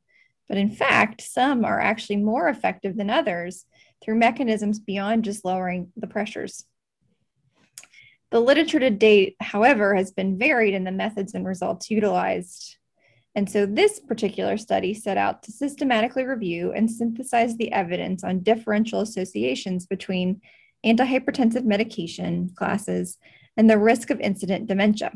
but 0.50 0.58
in 0.58 0.72
fact, 0.72 1.22
some 1.22 1.64
are 1.64 1.80
actually 1.80 2.18
more 2.18 2.48
effective 2.48 2.98
than 2.98 3.12
others 3.12 3.66
through 4.04 4.16
mechanisms 4.16 4.80
beyond 4.80 5.24
just 5.24 5.46
lowering 5.46 5.92
the 5.96 6.08
pressures. 6.08 6.66
The 8.32 8.40
literature 8.40 8.80
to 8.80 8.90
date, 8.90 9.36
however, 9.40 9.96
has 9.96 10.12
been 10.12 10.38
varied 10.38 10.74
in 10.74 10.84
the 10.84 10.92
methods 10.92 11.34
and 11.34 11.46
results 11.46 11.90
utilized. 11.90 12.78
And 13.36 13.50
so 13.50 13.66
this 13.66 14.00
particular 14.00 14.58
study 14.58 14.94
set 14.94 15.18
out 15.18 15.44
to 15.44 15.52
systematically 15.52 16.26
review 16.26 16.72
and 16.72 16.90
synthesize 16.90 17.56
the 17.58 17.72
evidence 17.72 18.24
on 18.24 18.42
differential 18.42 19.02
associations 19.02 19.86
between 19.86 20.42
antihypertensive 20.86 21.64
medication 21.64 22.52
classes 22.56 23.18
and 23.56 23.70
the 23.70 23.78
risk 23.78 24.10
of 24.10 24.20
incident 24.20 24.68
dementia. 24.68 25.12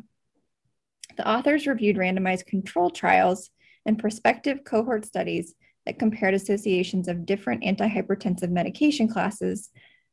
The 1.18 1.28
authors 1.28 1.68
reviewed 1.68 1.98
randomized 1.98 2.46
control 2.46 2.90
trials 2.90 3.50
and 3.86 4.00
prospective 4.00 4.64
cohort 4.64 5.06
studies 5.06 5.56
that 5.88 5.98
compared 5.98 6.34
associations 6.34 7.08
of 7.08 7.26
different 7.26 7.64
antihypertensive 7.64 8.50
medication 8.50 9.08
classes 9.08 9.70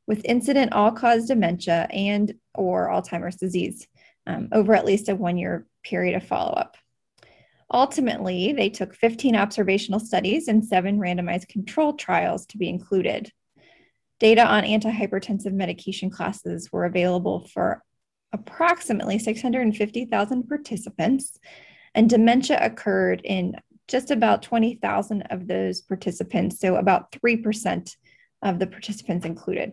with 0.06 0.24
incident 0.24 0.72
all-cause 0.72 1.26
dementia 1.26 1.88
and 1.90 2.32
or 2.54 2.88
Alzheimer's 2.88 3.34
disease 3.34 3.88
um, 4.28 4.48
over 4.52 4.74
at 4.74 4.84
least 4.84 5.08
a 5.08 5.16
one-year 5.16 5.66
period 5.82 6.14
of 6.14 6.24
follow-up. 6.24 6.76
Ultimately, 7.72 8.52
they 8.52 8.70
took 8.70 8.94
15 8.94 9.34
observational 9.34 9.98
studies 9.98 10.46
and 10.46 10.64
seven 10.64 11.00
randomized 11.00 11.48
control 11.48 11.94
trials 11.94 12.46
to 12.46 12.56
be 12.56 12.68
included. 12.68 13.32
Data 14.20 14.46
on 14.46 14.62
antihypertensive 14.62 15.52
medication 15.52 16.08
classes 16.08 16.70
were 16.70 16.84
available 16.84 17.48
for 17.52 17.82
approximately 18.32 19.18
650,000 19.18 20.48
participants, 20.48 21.36
and 21.96 22.08
dementia 22.08 22.64
occurred 22.64 23.22
in 23.24 23.56
just 23.88 24.10
about 24.10 24.42
20,000 24.42 25.22
of 25.30 25.46
those 25.46 25.82
participants, 25.82 26.60
so 26.60 26.76
about 26.76 27.12
3% 27.12 27.96
of 28.42 28.58
the 28.58 28.66
participants 28.66 29.26
included. 29.26 29.72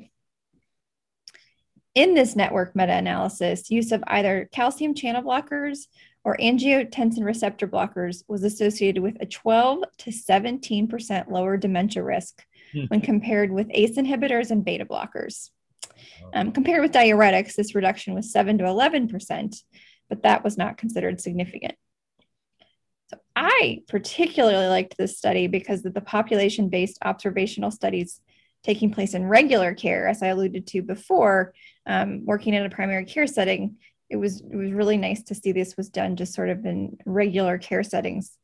In 1.94 2.13
this 2.13 2.36
network 2.36 2.75
meta 2.75 2.94
analysis, 2.94 3.70
use 3.70 3.91
of 3.91 4.03
either 4.08 4.50
calcium 4.53 4.94
channel 4.94 5.22
blockers 5.22 5.88
or 6.24 6.38
angiotensin 6.38 7.24
receptor 7.24 7.68
blockers 7.68 8.24
was 8.27 8.44
associated 8.44 9.01
with 9.01 9.18
a 9.20 9.25
12 9.25 9.84
to 9.98 10.12
17% 10.12 11.30
lower 11.30 11.58
dementia 11.58 12.03
risk 12.03 12.44
hmm. 12.72 12.86
when 12.88 13.01
compared 13.01 13.51
with 13.51 13.68
ACE 13.72 13.98
inhibitors 13.98 14.51
and 14.51 14.63
beta 14.63 14.86
blockers. 14.86 15.50
Um, 16.34 16.51
compared 16.51 16.82
with 16.82 16.91
diuretics, 16.91 17.56
this 17.56 17.75
reduction 17.75 18.13
was 18.13 18.32
7 18.32 18.58
to 18.60 18.63
11%, 18.63 19.56
but 20.10 20.24
that 20.24 20.44
was 20.44 20.58
not 20.58 20.77
considered 20.77 21.20
significant. 21.20 21.75
I 23.36 23.82
particularly 23.88 24.68
liked 24.68 24.98
this 24.98 25.18
study 25.18 25.48
because 25.48 25.86
of 25.86 25.94
the 25.94 26.02
population 26.02 26.70
based 26.70 26.98
observational 27.04 27.72
studies 27.72 28.20
taking 28.64 28.92
place 28.92 29.14
in 29.14 29.26
regular 29.26 29.74
care, 29.74 30.08
as 30.08 30.22
I 30.22 30.28
alluded 30.28 30.68
to 30.68 30.82
before, 30.84 31.54
um, 31.88 32.26
working 32.26 32.54
in 32.54 32.66
a 32.66 32.70
primary 32.70 33.06
care 33.06 33.26
setting 33.26 33.78
it 34.12 34.18
was 34.18 34.42
it 34.42 34.56
was 34.56 34.74
really 34.74 34.98
nice 34.98 35.24
to 35.24 35.36
see 35.36 35.52
this 35.52 35.78
was 35.78 35.90
done 35.90 36.16
just 36.16 36.34
sort 36.34 36.50
of 36.50 36.66
in 36.66 36.98
regular 37.06 37.58
care 37.58 37.82
settings. 37.82 38.38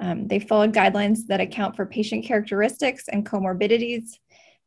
Um, 0.00 0.26
they 0.26 0.38
followed 0.38 0.72
guidelines 0.72 1.26
that 1.28 1.42
account 1.42 1.76
for 1.76 1.84
patient 1.84 2.24
characteristics 2.24 3.06
and 3.06 3.24
comorbidities. 3.24 4.12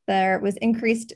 There 0.08 0.40
was 0.40 0.56
increased, 0.58 1.14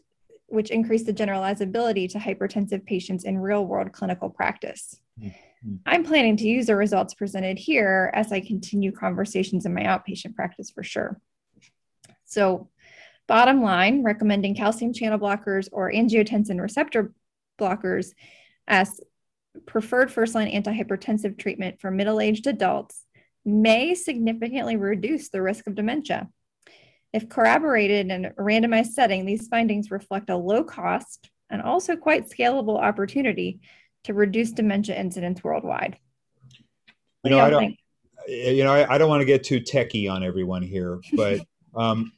which 0.47 0.71
increased 0.71 1.05
the 1.05 1.13
generalizability 1.13 2.11
to 2.11 2.17
hypertensive 2.17 2.83
patients 2.85 3.25
in 3.25 3.37
real 3.37 3.63
world 3.63 3.91
clinical 3.91 4.31
practice. 4.31 4.99
Mm-hmm. 5.21 5.37
Mm. 5.65 5.79
I'm 5.85 6.03
planning 6.03 6.37
to 6.37 6.47
use 6.47 6.67
the 6.67 6.75
results 6.75 7.13
presented 7.13 7.57
here 7.57 8.11
as 8.13 8.31
I 8.31 8.39
continue 8.39 8.91
conversations 8.91 9.65
in 9.65 9.73
my 9.73 9.83
outpatient 9.83 10.35
practice 10.35 10.69
for 10.71 10.83
sure. 10.83 11.19
So, 12.25 12.69
bottom 13.27 13.61
line, 13.61 14.03
recommending 14.03 14.55
calcium 14.55 14.93
channel 14.93 15.19
blockers 15.19 15.69
or 15.71 15.91
angiotensin 15.91 16.61
receptor 16.61 17.13
blockers 17.59 18.13
as 18.67 18.99
preferred 19.65 20.11
first 20.11 20.35
line 20.35 20.51
antihypertensive 20.51 21.37
treatment 21.37 21.79
for 21.81 21.89
middle 21.89 22.19
aged 22.19 22.47
adults 22.47 23.03
may 23.43 23.95
significantly 23.95 24.75
reduce 24.75 25.29
the 25.29 25.41
risk 25.41 25.67
of 25.67 25.75
dementia. 25.75 26.27
If 27.13 27.29
corroborated 27.29 28.11
in 28.11 28.25
a 28.25 28.31
randomized 28.31 28.87
setting, 28.87 29.25
these 29.25 29.47
findings 29.47 29.89
reflect 29.89 30.29
a 30.29 30.35
low 30.35 30.63
cost 30.63 31.29
and 31.49 31.61
also 31.61 31.95
quite 31.95 32.29
scalable 32.29 32.79
opportunity 32.79 33.61
to 34.07 34.13
reduce 34.13 34.51
dementia 34.51 34.99
incidence 34.99 35.43
worldwide. 35.43 35.97
You 37.23 37.31
know, 37.31 37.39
I 37.39 37.49
don't, 37.49 37.75
you 38.27 38.63
know, 38.63 38.73
I, 38.73 38.95
I 38.95 38.97
don't 38.97 39.09
want 39.09 39.21
to 39.21 39.25
get 39.25 39.43
too 39.43 39.59
techy 39.59 40.07
on 40.07 40.23
everyone 40.23 40.61
here, 40.61 40.99
but 41.13 41.41
um, 41.75 42.13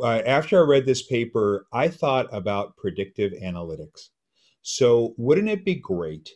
uh, 0.00 0.22
after 0.24 0.58
I 0.58 0.66
read 0.66 0.86
this 0.86 1.02
paper, 1.02 1.66
I 1.72 1.88
thought 1.88 2.28
about 2.32 2.76
predictive 2.76 3.32
analytics. 3.32 4.08
So, 4.62 5.14
wouldn't 5.16 5.48
it 5.48 5.64
be 5.64 5.74
great 5.74 6.30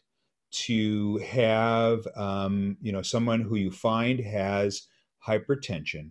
to 0.51 1.19
have 1.19 2.07
um, 2.17 2.77
you 2.81 2.91
know 2.93 3.03
someone 3.03 3.41
who 3.41 3.57
you 3.57 3.71
find 3.71 4.19
has 4.21 4.89
hypertension 5.25 6.11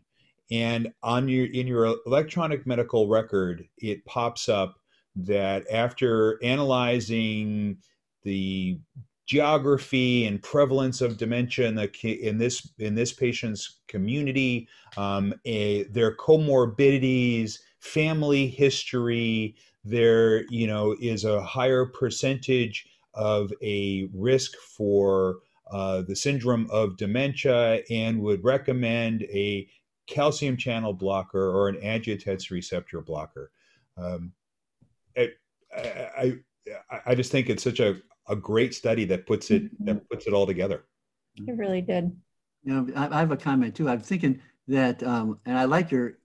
and 0.52 0.94
on 1.02 1.28
your 1.28 1.48
in 1.48 1.66
your 1.66 1.96
electronic 2.06 2.68
medical 2.68 3.08
record 3.08 3.66
it 3.78 4.06
pops 4.06 4.48
up 4.50 4.76
that 5.16 5.66
after 5.72 6.38
analyzing 6.44 7.78
the 8.26 8.78
geography 9.26 10.26
and 10.26 10.44
prevalence 10.44 11.02
of 11.02 11.18
dementia 11.18 11.68
in 11.68 11.76
the 11.76 11.90
in 12.22 12.38
this 12.38 12.72
in 12.78 12.94
this 12.94 13.12
patient's 13.12 13.80
community 13.88 14.68
um, 14.98 15.34
a, 15.46 15.84
their 15.86 16.16
comorbidities 16.16 17.60
family 17.80 18.48
history 18.48 19.56
there 19.84 20.46
you 20.52 20.68
know 20.68 20.96
is 21.00 21.24
a 21.24 21.42
higher 21.42 21.86
percentage 21.86 22.86
of 23.16 23.52
a 23.64 24.10
risk 24.14 24.56
for 24.58 25.38
uh, 25.72 26.02
the 26.04 26.16
syndrome 26.16 26.68
of 26.70 26.98
dementia 26.98 27.82
and 27.90 28.20
would 28.20 28.44
recommend 28.44 29.24
a 29.24 29.68
calcium 30.08 30.58
channel 30.58 30.94
blocker 30.94 31.50
or 31.50 31.68
an 31.68 31.76
angiotensin 31.78 32.52
receptor 32.52 33.02
blocker. 33.02 33.52
Um, 33.98 34.34
it, 35.16 35.38
I, 35.76 36.38
I, 36.92 37.00
I 37.08 37.16
just 37.16 37.32
think 37.32 37.50
it's 37.50 37.64
such 37.64 37.80
a, 37.80 37.98
a 38.28 38.36
great 38.36 38.74
study 38.74 39.06
that 39.06 39.26
puts 39.26 39.52
it 39.52 39.66
mm-hmm. 39.66 39.86
that 39.86 40.10
puts 40.10 40.28
it 40.28 40.34
all 40.34 40.48
together. 40.48 40.86
It 41.36 41.58
really 41.58 41.82
did. 41.82 42.16
You 42.64 42.74
know, 42.74 42.94
I, 42.96 43.18
I 43.18 43.20
have 43.20 43.32
a 43.32 43.38
comment 43.38 43.76
too. 43.76 43.90
I'm 43.90 44.00
thinking 44.00 44.42
that, 44.68 45.04
um, 45.04 45.40
and 45.46 45.58
I 45.58 45.66
like 45.66 45.92
your 45.92 46.18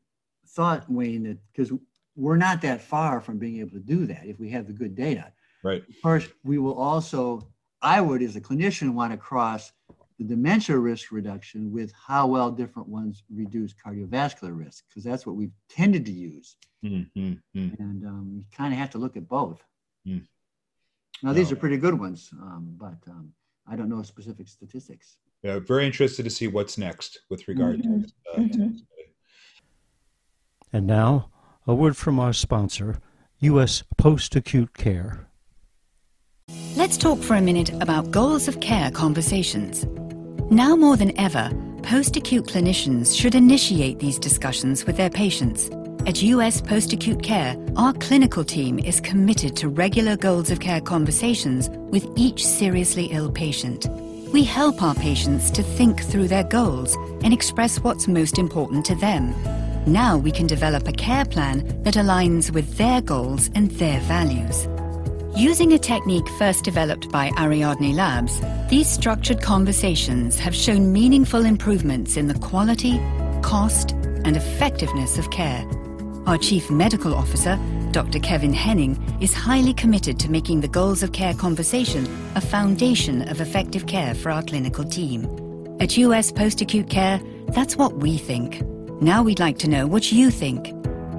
thought, 0.49 0.91
Wayne, 0.91 1.25
that 1.25 1.39
because 1.53 1.73
we're 2.17 2.37
not 2.37 2.63
that 2.63 2.81
far 2.81 3.21
from 3.21 3.39
being 3.39 3.61
able 3.61 3.73
to 3.73 3.81
do 3.81 4.07
that 4.07 4.25
if 4.25 4.39
we 4.39 4.51
have 4.51 4.67
the 4.67 4.73
good 4.73 4.95
data. 4.95 5.33
Right. 5.63 5.83
Of 5.89 6.03
course, 6.03 6.27
we 6.45 6.59
will 6.59 6.75
also, 6.75 7.49
I 7.83 8.01
would, 8.01 8.23
as 8.23 8.37
a 8.37 8.41
clinician, 8.41 8.95
want 8.95 9.13
to 9.13 9.19
cross 9.19 9.73
the 10.19 10.25
dementia 10.25 10.79
risk 10.79 11.13
reduction 11.13 11.73
with 11.73 11.93
how 11.93 12.27
well 12.27 12.51
different 12.51 12.89
ones 12.89 13.23
reduce 13.31 13.73
cardiovascular 13.75 14.57
risk, 14.57 14.85
because 14.89 15.05
that's 15.05 15.27
what 15.27 15.37
we've 15.37 15.53
tended 15.69 16.05
to 16.07 16.13
use. 16.13 16.57
Mm-hmm. 16.85 17.35
And 17.55 18.07
um, 18.07 18.31
you 18.35 18.45
kind 18.57 18.73
of 18.73 18.79
have 18.79 18.91
to 18.91 18.99
look 18.99 19.17
at 19.17 19.29
both. 19.29 19.63
Mm. 20.07 20.27
Now, 21.23 21.33
these 21.33 21.53
are 21.53 21.57
pretty 21.57 21.77
good 21.77 21.99
ones, 21.99 22.31
um, 22.41 22.75
but 22.77 22.97
um, 23.09 23.33
I 23.67 23.77
don't 23.77 23.89
know 23.89 24.03
specific 24.03 24.49
statistics. 24.49 25.17
Yeah, 25.43 25.59
very 25.59 25.87
interested 25.87 26.25
to 26.25 26.31
see 26.31 26.49
what's 26.49 26.79
next 26.79 27.21
with 27.31 27.47
regard 27.49 27.79
mm-hmm. 27.81 28.03
to, 28.03 28.09
uh, 28.33 28.37
mm-hmm. 28.39 28.77
to 28.77 28.83
And 30.73 30.87
now, 30.87 31.31
a 31.67 31.75
word 31.75 31.97
from 31.97 32.19
our 32.19 32.33
sponsor, 32.33 32.99
U.S. 33.41 33.83
Post 33.97 34.37
Acute 34.37 34.75
Care. 34.75 35.27
Let's 36.77 36.97
talk 36.97 37.19
for 37.19 37.37
a 37.37 37.41
minute 37.41 37.71
about 37.81 38.11
goals 38.11 38.49
of 38.49 38.61
care 38.61 38.91
conversations. 38.91 39.87
Now 40.51 40.75
more 40.75 40.97
than 40.97 41.19
ever, 41.19 41.51
post 41.83 42.17
acute 42.17 42.47
clinicians 42.47 43.19
should 43.19 43.35
initiate 43.35 43.99
these 43.99 44.19
discussions 44.19 44.85
with 44.85 44.97
their 44.97 45.11
patients. 45.11 45.71
At 46.07 46.23
US 46.23 46.63
Post 46.63 46.95
Acute 46.95 47.23
Care, 47.23 47.57
our 47.77 47.93
clinical 47.93 48.43
team 48.43 48.79
is 48.79 49.01
committed 49.01 49.55
to 49.57 49.69
regular 49.69 50.17
goals 50.17 50.51
of 50.51 50.59
care 50.59 50.81
conversations 50.81 51.69
with 51.69 52.09
each 52.17 52.45
seriously 52.45 53.07
ill 53.13 53.31
patient. 53.31 53.87
We 54.33 54.43
help 54.43 54.83
our 54.83 54.95
patients 54.95 55.51
to 55.51 55.63
think 55.63 56.03
through 56.03 56.29
their 56.29 56.45
goals 56.45 56.97
and 57.23 57.35
express 57.35 57.81
what's 57.81 58.09
most 58.09 58.39
important 58.39 58.87
to 58.87 58.95
them. 58.95 59.35
Now 59.87 60.17
we 60.17 60.33
can 60.33 60.47
develop 60.47 60.89
a 60.89 60.93
care 60.93 61.27
plan 61.27 61.67
that 61.83 61.95
aligns 61.95 62.51
with 62.51 62.79
their 62.79 63.03
goals 63.03 63.51
and 63.55 63.71
their 63.73 64.01
values. 64.01 64.67
Using 65.37 65.75
a 65.75 65.79
technique 65.79 66.29
first 66.39 66.65
developed 66.65 67.11
by 67.11 67.31
Ariadne 67.37 67.95
Labs, 67.95 68.41
these 68.71 68.89
structured 68.89 69.43
conversations 69.43 70.39
have 70.39 70.55
shown 70.55 70.93
meaningful 70.93 71.45
improvements 71.45 72.17
in 72.17 72.27
the 72.27 72.39
quality, 72.39 72.99
cost, 73.43 73.93
and 74.25 74.37
effectiveness 74.37 75.19
of 75.19 75.31
care. 75.31 75.63
Our 76.27 76.39
Chief 76.39 76.71
Medical 76.71 77.15
Officer, 77.15 77.59
Dr. 77.93 78.19
Kevin 78.19 78.53
Henning, 78.53 78.99
is 79.21 79.33
highly 79.35 79.73
committed 79.73 80.19
to 80.21 80.31
making 80.31 80.61
the 80.61 80.69
goals 80.69 81.03
of 81.03 81.13
care 81.13 81.35
conversation 81.35 82.07
a 82.37 82.41
foundation 82.41 83.29
of 83.29 83.41
effective 83.41 83.87
care 83.87 84.15
for 84.15 84.31
our 84.31 84.43
clinical 84.43 84.85
team. 84.85 85.27
At 85.81 85.97
US 85.97 86.31
Post 86.31 86.61
Acute 86.61 86.91
Care, 86.91 87.21
that's 87.49 87.77
what 87.77 87.97
we 87.97 88.19
think. 88.19 88.63
Now 89.01 89.23
we'd 89.23 89.41
like 89.41 89.59
to 89.59 89.69
know 89.69 89.87
what 89.87 90.13
you 90.13 90.31
think. 90.31 90.75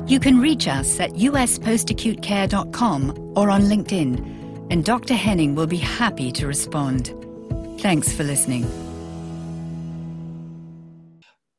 You 0.07 0.19
can 0.19 0.39
reach 0.39 0.67
us 0.67 0.99
at 0.99 1.13
uspostacutecare.com 1.13 3.33
or 3.35 3.49
on 3.49 3.61
LinkedIn, 3.61 4.67
and 4.69 4.85
Dr. 4.85 5.15
Henning 5.15 5.55
will 5.55 5.67
be 5.67 5.77
happy 5.77 6.31
to 6.33 6.47
respond. 6.47 7.15
Thanks 7.79 8.13
for 8.13 8.23
listening. 8.23 8.65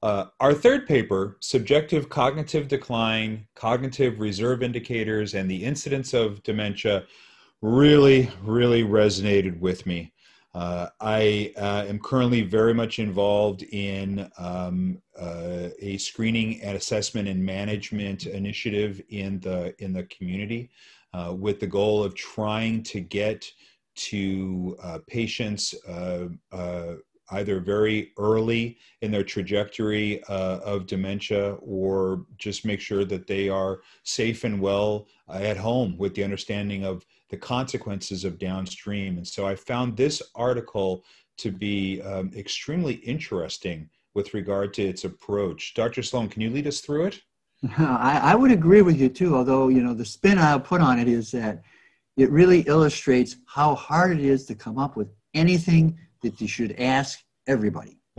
Uh, 0.02 0.26
our 0.40 0.52
third 0.52 0.86
paper, 0.86 1.36
Subjective 1.40 2.08
Cognitive 2.08 2.66
Decline, 2.66 3.46
Cognitive 3.54 4.18
Reserve 4.18 4.62
Indicators, 4.62 5.34
and 5.34 5.48
the 5.48 5.64
Incidence 5.64 6.12
of 6.12 6.42
Dementia, 6.42 7.04
really, 7.60 8.28
really 8.42 8.82
resonated 8.82 9.60
with 9.60 9.86
me. 9.86 10.12
Uh, 10.54 10.88
I 11.00 11.52
uh, 11.56 11.84
am 11.88 12.00
currently 12.00 12.42
very 12.42 12.74
much 12.74 12.98
involved 12.98 13.62
in 13.62 14.28
um, 14.38 15.00
uh, 15.18 15.68
a 15.78 15.96
screening 15.98 16.60
and 16.62 16.76
assessment 16.76 17.28
and 17.28 17.42
management 17.42 18.26
initiative 18.26 19.00
in 19.08 19.38
the 19.40 19.72
in 19.82 19.92
the 19.92 20.02
community, 20.04 20.68
uh, 21.14 21.32
with 21.32 21.60
the 21.60 21.66
goal 21.66 22.02
of 22.02 22.14
trying 22.16 22.82
to 22.82 23.00
get 23.00 23.50
to 23.94 24.76
uh, 24.82 24.98
patients 25.06 25.74
either 27.32 27.60
very 27.60 28.12
early 28.18 28.78
in 29.00 29.10
their 29.10 29.24
trajectory 29.24 30.22
of 30.24 30.86
dementia, 30.86 31.54
or 31.60 32.26
just 32.38 32.64
make 32.64 32.80
sure 32.80 33.04
that 33.04 33.26
they 33.26 33.48
are 33.48 33.80
safe 34.04 34.44
and 34.44 34.60
well 34.60 35.06
at 35.28 35.56
home 35.56 35.96
with 35.98 36.14
the 36.14 36.24
understanding 36.24 36.84
of 36.84 37.04
the 37.30 37.36
consequences 37.36 38.24
of 38.24 38.38
downstream. 38.38 39.16
And 39.16 39.26
so 39.26 39.46
I 39.46 39.54
found 39.54 39.96
this 39.96 40.22
article 40.34 41.04
to 41.38 41.50
be 41.50 42.00
um, 42.02 42.30
extremely 42.36 42.94
interesting 42.94 43.88
with 44.14 44.34
regard 44.34 44.74
to 44.74 44.82
its 44.82 45.04
approach. 45.04 45.74
Dr. 45.74 46.02
Sloane, 46.02 46.28
can 46.28 46.42
you 46.42 46.50
lead 46.50 46.66
us 46.66 46.80
through 46.80 47.06
it? 47.06 47.22
I, 47.78 48.20
I 48.22 48.34
would 48.34 48.52
agree 48.52 48.82
with 48.82 49.00
you 49.00 49.08
too, 49.08 49.36
although, 49.36 49.68
you 49.68 49.82
know, 49.82 49.94
the 49.94 50.04
spin 50.04 50.38
I'll 50.38 50.60
put 50.60 50.80
on 50.80 50.98
it 50.98 51.08
is 51.08 51.30
that 51.30 51.62
it 52.16 52.30
really 52.30 52.60
illustrates 52.60 53.36
how 53.46 53.74
hard 53.74 54.12
it 54.12 54.24
is 54.24 54.44
to 54.46 54.54
come 54.54 54.78
up 54.78 54.96
with 54.96 55.08
anything 55.34 55.98
that 56.22 56.40
you 56.40 56.48
should 56.48 56.72
ask 56.78 57.20
everybody. 57.46 57.98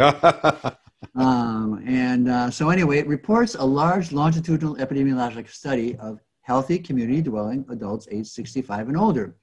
um, 1.15 1.83
and 1.85 2.29
uh, 2.29 2.51
so, 2.51 2.69
anyway, 2.69 2.99
it 2.99 3.07
reports 3.07 3.55
a 3.55 3.63
large 3.63 4.11
longitudinal 4.11 4.75
epidemiologic 4.75 5.49
study 5.49 5.95
of 5.97 6.19
healthy 6.41 6.77
community 6.77 7.21
dwelling 7.21 7.65
adults 7.69 8.07
age 8.11 8.27
65 8.27 8.89
and 8.89 8.97
older. 8.97 9.35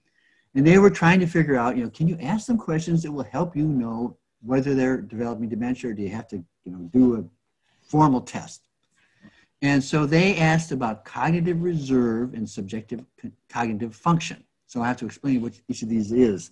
And 0.54 0.66
they 0.66 0.78
were 0.78 0.90
trying 0.90 1.20
to 1.20 1.26
figure 1.26 1.56
out, 1.56 1.76
you 1.76 1.84
know, 1.84 1.90
can 1.90 2.08
you 2.08 2.18
ask 2.20 2.46
them 2.46 2.58
questions 2.58 3.02
that 3.02 3.12
will 3.12 3.24
help 3.24 3.56
you 3.56 3.64
know 3.64 4.16
whether 4.42 4.74
they're 4.74 5.00
developing 5.00 5.48
dementia 5.48 5.90
or 5.90 5.94
do 5.94 6.02
you 6.02 6.08
have 6.08 6.28
to, 6.28 6.36
you 6.64 6.72
know, 6.72 6.90
do 6.92 7.16
a 7.16 7.24
formal 7.82 8.20
test? 8.20 8.62
And 9.62 9.82
so 9.82 10.06
they 10.06 10.36
asked 10.36 10.72
about 10.72 11.04
cognitive 11.04 11.62
reserve 11.62 12.34
and 12.34 12.48
subjective 12.48 13.04
cognitive 13.48 13.94
function. 13.94 14.42
So 14.66 14.82
I 14.82 14.88
have 14.88 14.96
to 14.98 15.06
explain 15.06 15.42
what 15.42 15.60
each 15.68 15.82
of 15.82 15.88
these 15.88 16.12
is. 16.12 16.50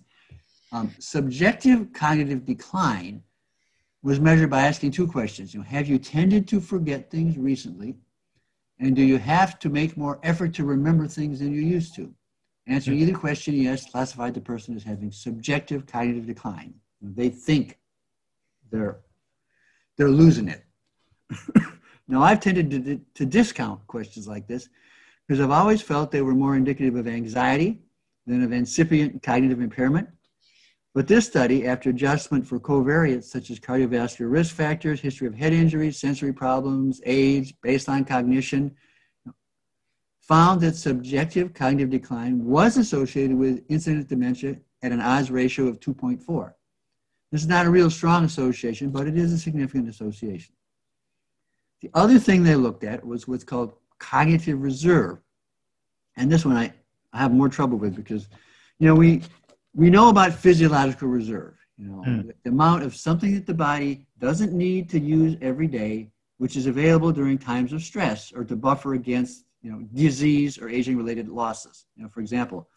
Um, 0.71 0.93
subjective 0.99 1.91
cognitive 1.93 2.45
decline 2.45 3.23
was 4.03 4.19
measured 4.19 4.49
by 4.49 4.61
asking 4.61 4.91
two 4.91 5.07
questions. 5.07 5.53
You 5.53 5.61
know, 5.61 5.65
have 5.65 5.87
you 5.87 5.97
tended 5.97 6.47
to 6.49 6.61
forget 6.61 7.09
things 7.09 7.37
recently? 7.37 7.95
And 8.79 8.95
do 8.95 9.01
you 9.01 9.17
have 9.17 9.59
to 9.59 9.69
make 9.69 9.97
more 9.97 10.19
effort 10.23 10.53
to 10.55 10.63
remember 10.63 11.07
things 11.07 11.39
than 11.39 11.53
you 11.53 11.61
used 11.61 11.95
to? 11.95 12.13
Answering 12.67 12.99
either 12.99 13.17
question, 13.17 13.55
yes, 13.55 13.89
classified 13.89 14.35
the 14.35 14.41
person 14.41 14.75
as 14.75 14.83
having 14.83 15.11
subjective 15.11 15.85
cognitive 15.85 16.27
decline. 16.27 16.75
They 17.01 17.29
think 17.29 17.79
they're 18.71 18.99
they're 19.97 20.09
losing 20.09 20.47
it. 20.47 20.63
now, 22.07 22.23
I've 22.23 22.39
tended 22.39 22.71
to, 22.71 23.01
to 23.15 23.25
discount 23.25 23.85
questions 23.87 24.27
like 24.27 24.47
this 24.47 24.69
because 25.27 25.41
I've 25.41 25.51
always 25.51 25.81
felt 25.81 26.11
they 26.11 26.21
were 26.21 26.33
more 26.33 26.55
indicative 26.55 26.95
of 26.95 27.07
anxiety 27.07 27.81
than 28.25 28.43
of 28.43 28.53
incipient 28.53 29.21
cognitive 29.21 29.59
impairment. 29.59 30.07
But 30.95 31.07
this 31.07 31.27
study, 31.27 31.67
after 31.67 31.91
adjustment 31.91 32.47
for 32.47 32.59
covariates 32.59 33.25
such 33.25 33.51
as 33.51 33.59
cardiovascular 33.59 34.31
risk 34.31 34.55
factors, 34.55 34.99
history 34.99 35.27
of 35.27 35.35
head 35.35 35.53
injuries, 35.53 35.99
sensory 35.99 36.33
problems, 36.33 36.99
age, 37.05 37.53
baseline 37.63 38.07
cognition, 38.07 38.75
found 40.21 40.61
that 40.61 40.75
subjective 40.75 41.53
cognitive 41.53 41.89
decline 41.89 42.43
was 42.43 42.77
associated 42.77 43.37
with 43.37 43.63
incident 43.69 44.07
dementia 44.07 44.57
at 44.81 44.91
an 44.91 45.01
odds 45.01 45.29
ratio 45.29 45.67
of 45.67 45.79
2.4. 45.79 46.53
This 47.31 47.41
is 47.41 47.47
not 47.47 47.65
a 47.65 47.69
real 47.69 47.89
strong 47.89 48.25
association, 48.25 48.89
but 48.89 49.07
it 49.07 49.17
is 49.17 49.31
a 49.31 49.37
significant 49.37 49.89
association. 49.89 50.55
The 51.81 51.91
other 51.93 52.19
thing 52.19 52.43
they 52.43 52.55
looked 52.55 52.83
at 52.83 53.05
was 53.05 53.27
what's 53.27 53.43
called 53.43 53.73
cognitive 53.99 54.61
reserve. 54.61 55.19
And 56.17 56.31
this 56.31 56.45
one 56.45 56.57
I, 56.57 56.73
I 57.13 57.19
have 57.19 57.31
more 57.31 57.49
trouble 57.49 57.77
with 57.77 57.95
because, 57.95 58.27
you 58.79 58.87
know, 58.87 58.95
we, 58.95 59.21
we 59.73 59.89
know 59.89 60.09
about 60.09 60.33
physiological 60.33 61.07
reserve, 61.07 61.55
you 61.77 61.87
know, 61.87 62.03
mm. 62.05 62.33
the 62.43 62.49
amount 62.49 62.83
of 62.83 62.95
something 62.95 63.33
that 63.35 63.45
the 63.45 63.53
body 63.53 64.05
doesn't 64.19 64.53
need 64.53 64.89
to 64.89 64.99
use 64.99 65.37
every 65.41 65.67
day, 65.67 66.11
which 66.37 66.55
is 66.55 66.65
available 66.65 67.11
during 67.11 67.37
times 67.37 67.73
of 67.73 67.81
stress 67.81 68.31
or 68.33 68.43
to 68.43 68.55
buffer 68.55 68.93
against, 68.93 69.45
you 69.61 69.71
know, 69.71 69.79
disease 69.93 70.57
or 70.57 70.69
aging 70.69 70.97
related 70.97 71.29
losses. 71.29 71.85
You 71.95 72.03
know, 72.03 72.09
for 72.09 72.19
example, 72.19 72.67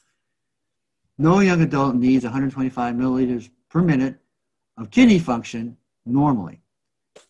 no 1.18 1.40
young 1.40 1.62
adult 1.62 1.94
needs 1.94 2.24
125 2.24 2.94
milliliters 2.94 3.50
per 3.68 3.82
minute 3.82 4.16
of 4.76 4.90
kidney 4.90 5.18
function 5.18 5.76
normally. 6.04 6.60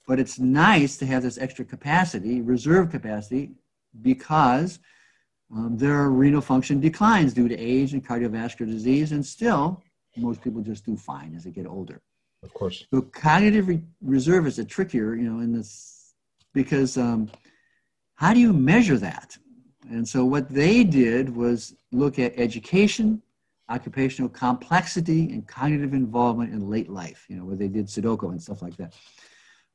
But 0.07 0.19
it's 0.21 0.39
nice 0.39 0.97
to 0.99 1.07
have 1.07 1.23
this 1.23 1.39
extra 1.39 1.65
capacity, 1.65 2.41
reserve 2.41 2.91
capacity, 2.91 3.53
because 4.01 4.79
um, 5.55 5.77
there 5.77 5.95
are 5.95 6.11
renal 6.11 6.41
function 6.41 6.81
declines 6.81 7.35
due 7.35 7.49
to 7.49 7.57
age 7.59 7.93
and 7.93 8.07
cardiovascular 8.07 8.67
disease, 8.67 9.13
and 9.13 9.25
still, 9.25 9.83
most 10.17 10.41
people 10.43 10.63
just 10.63 10.87
do 10.87 10.97
fine 10.97 11.35
as 11.35 11.45
they 11.45 11.51
get 11.51 11.67
older. 11.67 12.01
Of 12.43 12.55
course. 12.55 12.85
So 12.93 13.03
cognitive 13.03 13.69
re- 13.69 13.83
reserve 14.01 14.47
is 14.47 14.59
a 14.59 14.65
trickier, 14.65 15.15
you 15.15 15.31
know, 15.31 15.41
in 15.41 15.53
this 15.53 16.15
because 16.55 16.99
um, 16.99 17.31
how 18.15 18.35
do 18.35 18.41
you 18.41 18.53
measure 18.53 18.99
that? 18.99 19.37
And 19.91 20.09
so 20.09 20.25
what 20.25 20.49
they 20.49 20.85
did 20.85 21.35
was 21.35 21.75
look 21.93 22.19
at 22.19 22.33
education, 22.37 23.23
occupational 23.69 24.29
complexity 24.29 25.31
and 25.33 25.47
cognitive 25.47 25.95
involvement 25.95 26.53
in 26.53 26.69
late 26.69 26.89
life, 26.89 27.27
you 27.29 27.37
know, 27.37 27.45
where 27.45 27.57
they 27.57 27.69
did 27.69 27.87
Sudoku 27.87 28.31
and 28.31 28.43
stuff 28.43 28.63
like 28.63 28.77
that. 28.77 28.95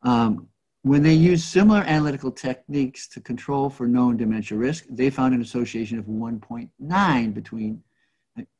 Um, 0.03 0.47
when 0.87 1.03
they 1.03 1.13
used 1.13 1.45
similar 1.45 1.81
analytical 1.81 2.31
techniques 2.31 3.07
to 3.09 3.19
control 3.19 3.69
for 3.69 3.87
known 3.87 4.17
dementia 4.17 4.57
risk, 4.57 4.85
they 4.89 5.09
found 5.09 5.33
an 5.33 5.41
association 5.41 5.97
of 5.97 6.05
1.9 6.05 7.33
between 7.33 7.83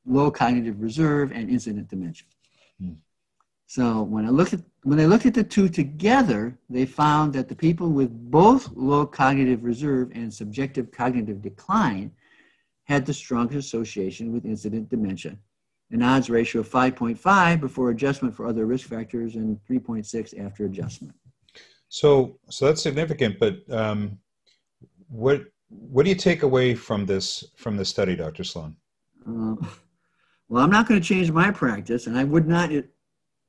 low 0.05 0.31
cognitive 0.31 0.81
reserve 0.81 1.31
and 1.31 1.49
incident 1.49 1.87
dementia. 1.87 2.27
Hmm. 2.79 2.93
So 3.67 4.01
when 4.01 4.25
I 4.25 4.29
looked 4.29 4.53
at 4.53 4.61
when 4.83 4.97
they 4.97 5.05
looked 5.05 5.25
at 5.25 5.33
the 5.33 5.43
two 5.43 5.67
together, 5.67 6.57
they 6.69 6.85
found 6.85 7.33
that 7.33 7.49
the 7.49 7.55
people 7.55 7.89
with 7.89 8.09
both 8.31 8.71
low 8.73 9.05
cognitive 9.05 9.65
reserve 9.65 10.11
and 10.13 10.33
subjective 10.33 10.91
cognitive 10.91 11.41
decline 11.41 12.11
had 12.85 13.05
the 13.05 13.13
strongest 13.13 13.67
association 13.67 14.31
with 14.31 14.45
incident 14.45 14.89
dementia, 14.89 15.37
an 15.91 16.01
odds 16.01 16.29
ratio 16.29 16.61
of 16.61 16.69
5.5 16.69 17.59
before 17.59 17.89
adjustment 17.89 18.33
for 18.33 18.47
other 18.47 18.65
risk 18.65 18.87
factors 18.87 19.35
and 19.35 19.59
3.6 19.69 20.39
after 20.39 20.65
adjustment. 20.65 21.13
So, 21.89 22.39
so 22.49 22.65
that's 22.65 22.81
significant. 22.81 23.39
But 23.39 23.69
um, 23.71 24.17
what 25.07 25.43
what 25.69 26.03
do 26.03 26.09
you 26.09 26.15
take 26.15 26.43
away 26.43 26.75
from 26.75 27.05
this 27.05 27.43
from 27.55 27.77
this 27.77 27.89
study, 27.89 28.15
Dr. 28.15 28.43
Sloane? 28.43 28.75
Uh, 29.27 29.55
well, 30.49 30.63
I'm 30.63 30.71
not 30.71 30.87
going 30.87 30.99
to 30.99 31.05
change 31.05 31.31
my 31.31 31.51
practice, 31.51 32.07
and 32.07 32.17
I 32.17 32.23
would 32.23 32.47
not 32.47 32.71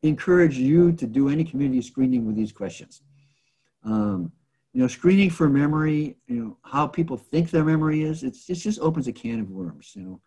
encourage 0.03 0.57
you 0.57 0.93
to 0.93 1.07
do 1.07 1.29
any 1.29 1.45
community 1.45 1.83
screening 1.83 2.27
with 2.27 2.37
these 2.37 2.53
questions. 2.53 3.03
Um, 3.85 4.33
you 4.73 4.83
know, 4.83 4.89
screening 4.89 5.31
for 5.31 5.49
memory, 5.49 6.17
you 6.27 6.37
know, 6.37 6.57
how 6.63 6.87
people 6.87 7.17
think 7.17 7.51
their 7.51 7.65
memory 7.65 8.03
is, 8.03 8.23
it's, 8.23 8.49
it 8.51 8.55
just 8.55 8.81
opens 8.81 9.09
a 9.09 9.13
can 9.13 9.41
of 9.41 9.51
worms, 9.51 9.93
you 9.95 10.03
know, 10.03 10.21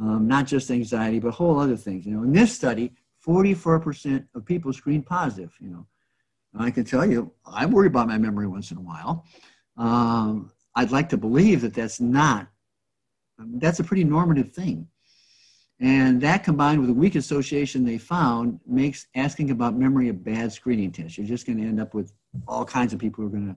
um, 0.00 0.28
not 0.28 0.46
just 0.46 0.70
anxiety, 0.70 1.18
but 1.18 1.32
whole 1.32 1.58
other 1.58 1.76
things. 1.76 2.06
You 2.06 2.16
know, 2.16 2.22
in 2.22 2.32
this 2.32 2.54
study, 2.54 2.92
44% 3.26 4.26
of 4.34 4.44
people 4.44 4.72
screened 4.72 5.06
positive, 5.06 5.54
you 5.60 5.70
know. 5.70 5.86
I 6.58 6.70
can 6.70 6.84
tell 6.84 7.06
you, 7.06 7.32
I 7.46 7.66
worry 7.66 7.86
about 7.86 8.08
my 8.08 8.18
memory 8.18 8.46
once 8.46 8.70
in 8.70 8.76
a 8.76 8.80
while. 8.80 9.24
Um, 9.76 10.50
I'd 10.74 10.90
like 10.90 11.08
to 11.10 11.16
believe 11.16 11.60
that 11.62 11.74
that's 11.74 12.00
not, 12.00 12.48
that's 13.38 13.80
a 13.80 13.84
pretty 13.84 14.04
normative 14.04 14.52
thing. 14.52 14.88
And 15.80 16.20
that 16.20 16.44
combined 16.44 16.80
with 16.80 16.88
the 16.88 16.94
weak 16.94 17.14
association 17.14 17.84
they 17.84 17.96
found 17.96 18.60
makes 18.66 19.06
asking 19.14 19.50
about 19.50 19.74
memory 19.74 20.10
a 20.10 20.12
bad 20.12 20.52
screening 20.52 20.92
test. 20.92 21.16
You're 21.16 21.26
just 21.26 21.46
going 21.46 21.58
to 21.58 21.66
end 21.66 21.80
up 21.80 21.94
with 21.94 22.12
all 22.46 22.66
kinds 22.66 22.92
of 22.92 22.98
people 22.98 23.22
who 23.22 23.28
are 23.28 23.30
going 23.30 23.48
to 23.48 23.56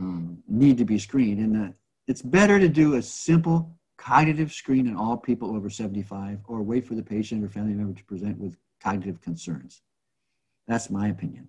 um, 0.00 0.42
need 0.46 0.76
to 0.78 0.84
be 0.84 0.98
screened. 0.98 1.38
And 1.40 1.68
uh, 1.68 1.72
it's 2.06 2.20
better 2.20 2.58
to 2.58 2.68
do 2.68 2.96
a 2.96 3.02
simple 3.02 3.74
cognitive 3.96 4.52
screen 4.52 4.86
in 4.86 4.96
all 4.96 5.16
people 5.16 5.56
over 5.56 5.70
75 5.70 6.40
or 6.46 6.62
wait 6.62 6.84
for 6.84 6.94
the 6.94 7.02
patient 7.02 7.42
or 7.42 7.48
family 7.48 7.72
member 7.72 7.98
to 7.98 8.04
present 8.04 8.38
with 8.38 8.56
cognitive 8.82 9.20
concerns. 9.22 9.80
That's 10.66 10.90
my 10.90 11.08
opinion. 11.08 11.48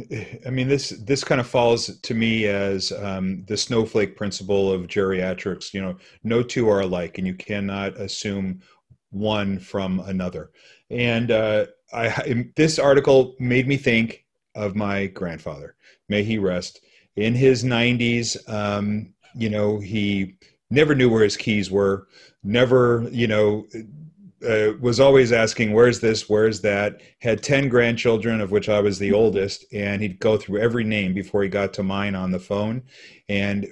Uh, 0.00 0.38
I 0.46 0.50
mean, 0.50 0.66
this 0.66 0.90
this 1.04 1.22
kind 1.22 1.40
of 1.40 1.46
falls 1.46 1.98
to 2.00 2.14
me 2.14 2.46
as 2.46 2.90
um, 2.92 3.44
the 3.46 3.56
snowflake 3.56 4.16
principle 4.16 4.72
of 4.72 4.88
geriatrics. 4.88 5.72
You 5.72 5.82
know, 5.82 5.96
no 6.24 6.42
two 6.42 6.68
are 6.68 6.80
alike, 6.80 7.18
and 7.18 7.26
you 7.26 7.34
cannot 7.34 7.96
assume 8.00 8.60
one 9.10 9.60
from 9.60 10.00
another. 10.00 10.50
And 10.90 11.30
uh, 11.30 11.66
I, 11.92 12.50
this 12.56 12.78
article 12.78 13.36
made 13.38 13.68
me 13.68 13.76
think 13.76 14.24
of 14.56 14.74
my 14.74 15.06
grandfather 15.06 15.76
may 16.08 16.22
he 16.22 16.38
rest. 16.38 16.80
In 17.16 17.34
his 17.34 17.64
90s, 17.64 18.36
um, 18.48 19.12
you 19.34 19.48
know, 19.48 19.78
he 19.78 20.36
never 20.70 20.94
knew 20.94 21.08
where 21.08 21.24
his 21.24 21.36
keys 21.36 21.70
were, 21.70 22.08
never, 22.42 23.08
you 23.10 23.26
know, 23.26 23.66
uh, 24.44 24.74
was 24.80 25.00
always 25.00 25.32
asking, 25.32 25.72
Where's 25.72 26.00
this? 26.00 26.28
Where's 26.28 26.60
that? 26.62 27.00
Had 27.20 27.42
10 27.42 27.68
grandchildren, 27.68 28.40
of 28.40 28.50
which 28.50 28.68
I 28.68 28.80
was 28.80 28.98
the 28.98 29.12
oldest, 29.12 29.64
and 29.72 30.02
he'd 30.02 30.18
go 30.18 30.36
through 30.36 30.60
every 30.60 30.84
name 30.84 31.14
before 31.14 31.42
he 31.42 31.48
got 31.48 31.72
to 31.74 31.82
mine 31.82 32.14
on 32.14 32.30
the 32.30 32.38
phone. 32.38 32.82
And, 33.28 33.66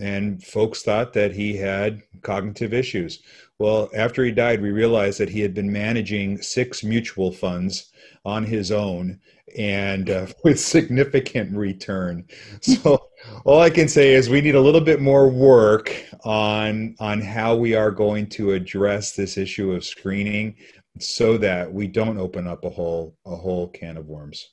and 0.00 0.42
folks 0.42 0.82
thought 0.82 1.12
that 1.12 1.32
he 1.32 1.56
had 1.56 2.02
cognitive 2.22 2.72
issues. 2.72 3.22
Well, 3.58 3.90
after 3.94 4.24
he 4.24 4.30
died, 4.30 4.62
we 4.62 4.70
realized 4.70 5.18
that 5.20 5.30
he 5.30 5.40
had 5.40 5.54
been 5.54 5.72
managing 5.72 6.40
six 6.42 6.84
mutual 6.84 7.32
funds 7.32 7.90
on 8.28 8.44
his 8.44 8.70
own 8.70 9.18
and 9.56 10.10
uh, 10.10 10.26
with 10.44 10.60
significant 10.60 11.56
return. 11.56 12.26
So 12.60 13.08
all 13.44 13.60
I 13.60 13.70
can 13.70 13.88
say 13.88 14.14
is 14.14 14.28
we 14.28 14.40
need 14.40 14.54
a 14.54 14.60
little 14.60 14.80
bit 14.80 15.00
more 15.00 15.28
work 15.28 15.94
on 16.24 16.94
on 17.00 17.20
how 17.20 17.56
we 17.56 17.74
are 17.74 17.90
going 17.90 18.28
to 18.30 18.52
address 18.52 19.12
this 19.12 19.36
issue 19.36 19.72
of 19.72 19.84
screening 19.84 20.56
so 21.00 21.38
that 21.38 21.72
we 21.72 21.86
don't 21.86 22.18
open 22.18 22.46
up 22.46 22.64
a 22.64 22.70
whole 22.70 23.16
a 23.26 23.34
whole 23.34 23.68
can 23.68 23.96
of 23.96 24.06
worms. 24.06 24.50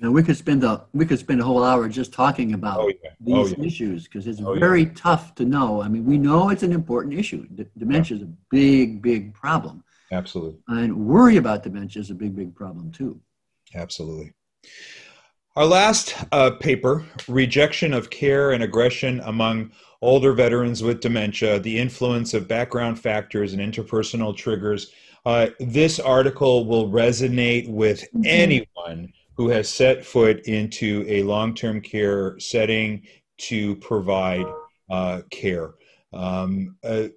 Now 0.00 0.10
we 0.10 0.22
could 0.22 0.36
spend 0.36 0.64
a 0.64 0.86
we 0.92 1.06
could 1.06 1.18
spend 1.18 1.40
a 1.40 1.44
whole 1.44 1.62
hour 1.62 1.88
just 1.88 2.12
talking 2.12 2.54
about 2.54 2.80
oh, 2.80 2.88
yeah. 2.88 3.10
oh, 3.28 3.44
these 3.44 3.56
yeah. 3.56 3.64
issues 3.64 4.04
because 4.04 4.26
it's 4.26 4.40
oh, 4.40 4.58
very 4.58 4.82
yeah. 4.82 4.92
tough 4.94 5.34
to 5.36 5.44
know. 5.44 5.80
I 5.80 5.88
mean, 5.88 6.04
we 6.04 6.18
know 6.18 6.50
it's 6.50 6.64
an 6.64 6.72
important 6.72 7.14
issue. 7.14 7.46
D- 7.54 7.66
dementia 7.78 8.16
is 8.16 8.22
a 8.24 8.32
big, 8.50 9.02
big 9.02 9.34
problem. 9.34 9.83
Absolutely. 10.14 10.60
And 10.68 11.06
worry 11.06 11.36
about 11.36 11.62
dementia 11.62 12.00
is 12.00 12.10
a 12.10 12.14
big, 12.14 12.36
big 12.36 12.54
problem 12.54 12.92
too. 12.92 13.20
Absolutely. 13.74 14.32
Our 15.56 15.66
last 15.66 16.16
uh, 16.32 16.52
paper, 16.52 17.04
Rejection 17.28 17.92
of 17.92 18.10
Care 18.10 18.52
and 18.52 18.62
Aggression 18.62 19.20
Among 19.20 19.72
Older 20.02 20.32
Veterans 20.32 20.82
with 20.82 21.00
Dementia, 21.00 21.60
the 21.60 21.78
Influence 21.78 22.34
of 22.34 22.48
Background 22.48 22.98
Factors 22.98 23.52
and 23.52 23.62
Interpersonal 23.62 24.36
Triggers. 24.36 24.92
Uh, 25.26 25.48
this 25.58 25.98
article 25.98 26.66
will 26.66 26.90
resonate 26.90 27.68
with 27.68 28.02
mm-hmm. 28.02 28.22
anyone 28.24 29.12
who 29.36 29.48
has 29.48 29.68
set 29.68 30.04
foot 30.04 30.40
into 30.46 31.04
a 31.08 31.22
long 31.22 31.54
term 31.54 31.80
care 31.80 32.38
setting 32.38 33.02
to 33.38 33.76
provide 33.76 34.46
uh, 34.90 35.22
care. 35.30 35.74
Um, 36.12 36.76
uh, 36.84 37.08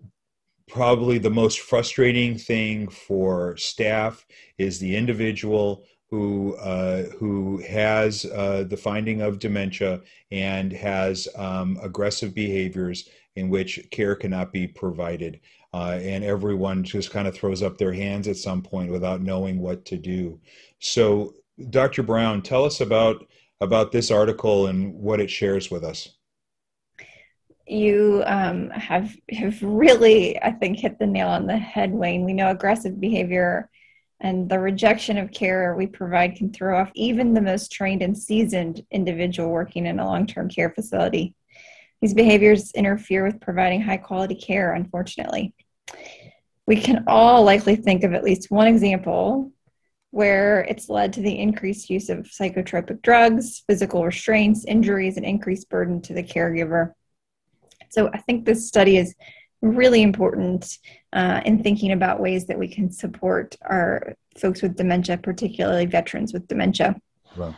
probably 0.68 1.18
the 1.18 1.30
most 1.30 1.62
frustrating 1.62 2.38
thing 2.38 2.88
for 2.90 3.56
staff 3.58 4.26
is 4.58 4.80
the 4.80 4.96
individual 4.96 5.84
who 6.10 6.56
uh, 6.56 7.04
who 7.18 7.62
has 7.68 8.26
uh, 8.26 8.64
the 8.68 8.78
finding 8.78 9.22
of 9.22 9.40
dementia 9.40 10.02
and 10.32 10.72
has 10.72 11.28
um, 11.36 11.78
aggressive 11.82 12.34
behaviors 12.34 13.10
in 13.36 13.50
which 13.50 13.80
care 13.92 14.16
cannot 14.16 14.52
be 14.52 14.68
provided. 14.68 15.40
Uh, 15.74 16.00
and 16.02 16.24
everyone 16.24 16.84
just 16.84 17.12
kind 17.12 17.28
of 17.28 17.36
throws 17.36 17.62
up 17.62 17.78
their 17.78 17.92
hands 17.94 18.28
at 18.28 18.38
some 18.38 18.62
point 18.62 18.92
without 18.92 19.22
knowing 19.22 19.60
what 19.60 19.86
to 19.86 19.98
do. 19.98 20.40
So, 20.80 21.34
Dr. 21.70 22.04
Brown, 22.04 22.42
tell 22.42 22.64
us 22.64 22.82
about 22.82 23.28
about 23.60 23.92
this 23.92 24.12
article 24.12 24.68
and 24.68 24.94
what 24.94 25.20
it 25.20 25.30
shares 25.30 25.70
with 25.70 25.84
us. 25.84 26.17
You 27.68 28.24
um, 28.26 28.70
have 28.70 29.14
have 29.32 29.62
really, 29.62 30.42
I 30.42 30.52
think, 30.52 30.80
hit 30.80 31.00
the 31.00 31.08
nail 31.08 31.28
on 31.28 31.48
the 31.48 31.58
head, 31.58 31.92
Wayne. 31.92 32.24
We 32.24 32.34
know 32.34 32.50
aggressive 32.50 33.00
behavior 33.00 33.70
and 34.20 34.50
the 34.50 34.60
rejection 34.60 35.18
of 35.18 35.32
care 35.32 35.76
we 35.76 35.86
provide 35.86 36.36
can 36.36 36.52
throw 36.52 36.80
off 36.80 36.90
even 36.96 37.34
the 37.34 37.42
most 37.42 37.72
trained 37.72 38.02
and 38.02 38.18
seasoned 38.18 38.84
individual 38.90 39.50
working 39.50 39.86
in 39.86 40.00
a 40.00 40.06
long-term 40.06 40.50
care 40.50 40.72
facility. 40.72 41.36
These 42.02 42.14
behaviors 42.14 42.72
interfere 42.72 43.24
with 43.24 43.42
providing 43.42 43.82
high 43.82 43.98
quality 43.98 44.36
care, 44.36 44.74
unfortunately. 44.74 45.54
We 46.66 46.78
can 46.78 47.04
all 47.08 47.44
likely 47.44 47.76
think 47.76 48.04
of 48.04 48.14
at 48.14 48.24
least 48.24 48.52
one 48.52 48.68
example 48.68 49.52
where 50.12 50.62
it's 50.62 50.90
led 50.90 51.14
to 51.14 51.22
the 51.22 51.38
increased 51.38 51.90
use 51.90 52.10
of 52.10 52.20
psychotropic 52.26 53.02
drugs, 53.02 53.64
physical 53.68 54.04
restraints, 54.04 54.66
injuries, 54.66 55.18
and 55.18 55.26
increased 55.26 55.70
burden 55.70 56.02
to 56.02 56.14
the 56.14 56.24
caregiver. 56.24 56.94
So 57.90 58.10
I 58.14 58.18
think 58.20 58.46
this 58.46 58.68
study 58.68 58.98
is 58.98 59.16
really 59.62 60.02
important 60.02 60.78
uh, 61.14 61.42
in 61.46 61.64
thinking 61.64 61.92
about 61.92 62.20
ways 62.20 62.46
that 62.46 62.60
we 62.60 62.68
can 62.68 62.92
support 62.92 63.56
our 63.64 64.14
folks 64.38 64.62
with 64.62 64.76
dementia, 64.76 65.18
particularly 65.18 65.86
veterans 65.86 66.34
with 66.34 66.48
dementia. 66.48 66.96
Wow. 67.36 67.56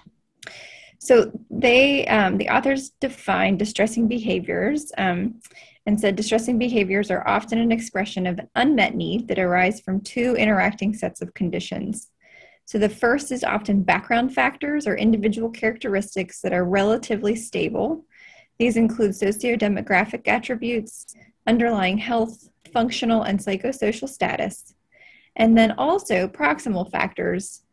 So 0.99 1.31
they, 1.49 2.05
um, 2.07 2.37
the 2.37 2.49
authors 2.49 2.91
define 3.01 3.57
distressing 3.57 4.07
behaviors 4.07 4.91
um, 4.97 5.39
and 5.85 5.99
said 5.99 6.15
distressing 6.15 6.57
behaviors 6.59 7.09
are 7.09 7.27
often 7.27 7.57
an 7.57 7.71
expression 7.71 8.27
of 8.27 8.37
an 8.37 8.49
unmet 8.55 8.95
need 8.95 9.27
that 9.29 9.39
arise 9.39 9.79
from 9.79 10.01
two 10.01 10.35
interacting 10.35 10.93
sets 10.93 11.21
of 11.21 11.33
conditions. 11.33 12.09
So 12.65 12.77
the 12.77 12.89
first 12.89 13.31
is 13.31 13.43
often 13.43 13.81
background 13.81 14.33
factors 14.33 14.85
or 14.85 14.95
individual 14.95 15.49
characteristics 15.49 16.41
that 16.41 16.53
are 16.53 16.65
relatively 16.65 17.35
stable. 17.35 18.05
These 18.59 18.75
include 18.75 19.11
sociodemographic 19.11 20.27
attributes, 20.27 21.15
underlying 21.47 21.97
health, 21.97 22.49
functional, 22.73 23.23
and 23.23 23.39
psychosocial 23.39 24.09
status, 24.09 24.75
and 25.37 25.57
then 25.57 25.71
also 25.71 26.27
proximal 26.27 26.91
factors, 26.91 27.63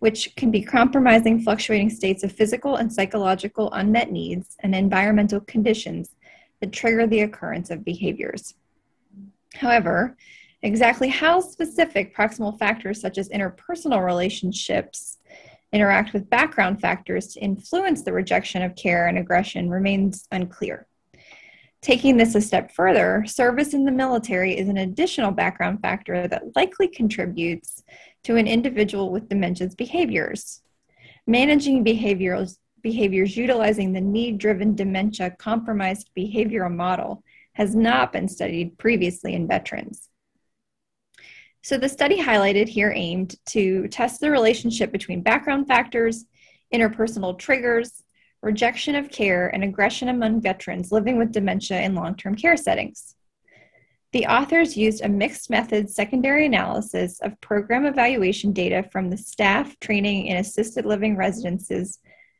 which 0.00 0.36
can 0.36 0.50
be 0.50 0.60
compromising 0.60 1.40
fluctuating 1.40 1.88
states 1.88 2.22
of 2.22 2.32
physical 2.32 2.76
and 2.76 2.92
psychological 2.92 3.72
unmet 3.72 4.12
needs 4.12 4.56
and 4.62 4.74
environmental 4.74 5.40
conditions 5.40 6.10
that 6.60 6.70
trigger 6.70 7.06
the 7.06 7.20
occurrence 7.20 7.70
of 7.70 7.82
behaviors. 7.82 8.54
However, 9.54 10.18
exactly 10.62 11.08
how 11.08 11.40
specific 11.40 12.14
proximal 12.14 12.58
factors 12.58 13.00
such 13.00 13.16
as 13.16 13.30
interpersonal 13.30 14.04
relationships 14.04 15.16
interact 15.76 16.14
with 16.14 16.30
background 16.30 16.80
factors 16.80 17.28
to 17.28 17.40
influence 17.40 18.02
the 18.02 18.12
rejection 18.12 18.62
of 18.62 18.74
care 18.74 19.08
and 19.08 19.18
aggression 19.18 19.68
remains 19.68 20.26
unclear. 20.32 20.86
Taking 21.82 22.16
this 22.16 22.34
a 22.34 22.40
step 22.40 22.72
further, 22.72 23.24
service 23.26 23.74
in 23.74 23.84
the 23.84 23.92
military 23.92 24.56
is 24.56 24.70
an 24.70 24.78
additional 24.78 25.30
background 25.30 25.82
factor 25.82 26.26
that 26.28 26.56
likely 26.56 26.88
contributes 26.88 27.82
to 28.24 28.36
an 28.36 28.46
individual 28.46 29.12
with 29.12 29.28
dementia's 29.28 29.74
behaviors. 29.74 30.62
Managing 31.26 31.84
behaviors, 31.84 32.58
behaviors 32.82 33.36
utilizing 33.36 33.92
the 33.92 34.00
need 34.00 34.38
driven 34.38 34.74
dementia 34.74 35.30
compromised 35.38 36.10
behavioral 36.16 36.74
model 36.74 37.22
has 37.52 37.76
not 37.76 38.12
been 38.14 38.28
studied 38.28 38.78
previously 38.78 39.34
in 39.34 39.46
veterans. 39.46 40.08
So, 41.66 41.76
the 41.76 41.88
study 41.88 42.16
highlighted 42.16 42.68
here 42.68 42.92
aimed 42.94 43.34
to 43.46 43.88
test 43.88 44.20
the 44.20 44.30
relationship 44.30 44.92
between 44.92 45.20
background 45.20 45.66
factors, 45.66 46.24
interpersonal 46.72 47.36
triggers, 47.36 48.04
rejection 48.40 48.94
of 48.94 49.10
care, 49.10 49.48
and 49.48 49.64
aggression 49.64 50.06
among 50.08 50.42
veterans 50.42 50.92
living 50.92 51.18
with 51.18 51.32
dementia 51.32 51.80
in 51.80 51.96
long 51.96 52.14
term 52.14 52.36
care 52.36 52.56
settings. 52.56 53.16
The 54.12 54.26
authors 54.26 54.76
used 54.76 55.02
a 55.02 55.08
mixed 55.08 55.50
method 55.50 55.90
secondary 55.90 56.46
analysis 56.46 57.18
of 57.18 57.40
program 57.40 57.84
evaluation 57.84 58.52
data 58.52 58.88
from 58.92 59.10
the 59.10 59.18
Staff 59.18 59.76
Training 59.80 60.28
in 60.28 60.36
Assisted 60.36 60.86
Living 60.86 61.16
Residences 61.16 61.98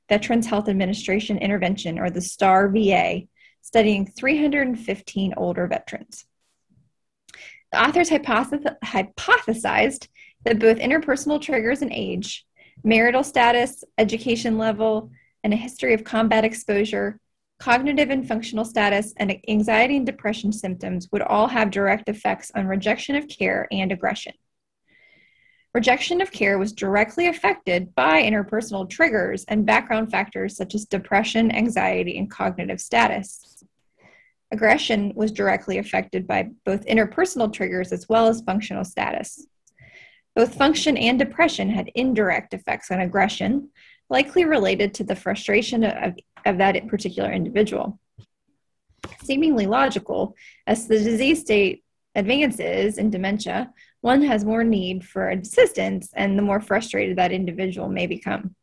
Veterans 0.09 0.47
Health 0.47 0.69
Administration 0.69 1.37
Intervention, 1.37 1.99
or 1.99 2.11
the 2.11 2.21
STAR 2.21 2.69
VA, 2.69 3.23
studying 3.61 4.07
315 4.07 5.35
older 5.37 5.67
veterans. 5.67 6.26
The 7.77 7.83
authors 7.83 8.09
hypothesized 8.09 10.09
that 10.47 10.59
both 10.59 10.79
interpersonal 10.79 11.43
triggers 11.43 11.83
and 11.83 11.93
age, 11.93 12.47
marital 12.83 13.23
status, 13.23 13.85
education 13.99 14.57
level, 14.57 15.11
and 15.45 15.53
a 15.53 15.57
history 15.57 15.93
of 15.93 16.03
combat 16.03 16.43
exposure, 16.43 17.21
cognitive 17.59 18.09
and 18.09 18.27
functional 18.27 18.65
status, 18.65 19.13
and 19.19 19.39
anxiety 19.47 19.99
and 19.99 20.07
depression 20.07 20.53
symptoms 20.53 21.09
would 21.13 21.21
all 21.21 21.49
have 21.49 21.71
direct 21.71 22.09
effects 22.09 22.51
on 22.55 22.67
rejection 22.67 23.15
of 23.15 23.29
care 23.29 23.69
and 23.71 23.93
aggression. 23.93 24.33
Rejection 25.75 26.23
of 26.23 26.33
care 26.33 26.57
was 26.57 26.73
directly 26.73 27.29
affected 27.29 27.95
by 27.95 28.23
interpersonal 28.23 28.89
triggers 28.89 29.45
and 29.49 29.67
background 29.67 30.11
factors 30.11 30.57
such 30.57 30.75
as 30.75 30.87
depression, 30.87 31.55
anxiety, 31.55 32.17
and 32.17 32.31
cognitive 32.31 32.81
status. 32.81 33.56
Aggression 34.53 35.13
was 35.15 35.33
directly 35.33 35.79
affected 35.79 36.27
by 36.27 36.51
both 36.65 36.87
interpersonal 36.87 37.53
triggers 37.53 37.93
as 37.93 38.09
well 38.09 38.29
as 38.29 38.43
functional 38.43 38.85
status. 38.85 39.47
Both 40.37 40.55
function 40.55 40.97
and 40.97 41.19
depression 41.19 41.71
had 41.71 41.91
indirect 41.95 42.55
effects 42.55 42.91
on 42.91 43.01
aggression, 43.01 43.71
likely 44.09 44.45
related 44.45 44.95
to 44.95 45.05
the 45.05 45.17
frustration 45.17 45.83
of, 45.83 46.15
of 46.45 46.59
that 46.59 46.87
particular 46.89 47.33
individual. 47.33 47.99
Seemingly 49.25 49.67
logical, 49.67 50.37
as 50.67 50.87
the 50.87 50.99
disease 50.99 51.41
state 51.41 51.83
advances 52.15 52.99
in 52.99 53.11
dementia, 53.11 53.73
one 54.01 54.23
has 54.23 54.45
more 54.45 54.63
need 54.63 55.05
for 55.05 55.31
assistance, 55.31 56.11
and 56.15 56.39
the 56.39 56.43
more 56.43 56.61
frustrated 56.61 57.17
that 57.17 57.33
individual 57.33 57.89
may 57.89 58.07
become. 58.07 58.55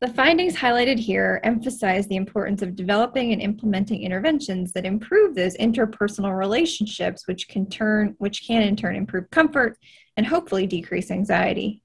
The 0.00 0.08
findings 0.14 0.54
highlighted 0.54 1.00
here 1.00 1.40
emphasize 1.42 2.06
the 2.06 2.14
importance 2.14 2.62
of 2.62 2.76
developing 2.76 3.32
and 3.32 3.42
implementing 3.42 4.02
interventions 4.02 4.72
that 4.72 4.86
improve 4.86 5.34
those 5.34 5.56
interpersonal 5.56 6.38
relationships, 6.38 7.26
which 7.26 7.48
can 7.48 7.68
turn, 7.68 8.14
which 8.18 8.46
can 8.46 8.62
in 8.62 8.76
turn 8.76 8.94
improve 8.94 9.28
comfort 9.30 9.76
and 10.16 10.24
hopefully 10.24 10.68
decrease 10.68 11.10
anxiety. 11.10 11.82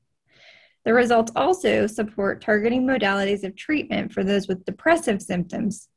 The 0.86 0.94
results 0.94 1.32
also 1.36 1.88
support 1.88 2.42
targeting 2.42 2.86
modalities 2.86 3.44
of 3.44 3.56
treatment 3.56 4.14
for 4.14 4.24
those 4.24 4.48
with 4.48 4.66
depressive 4.66 5.20
symptoms 5.20 5.90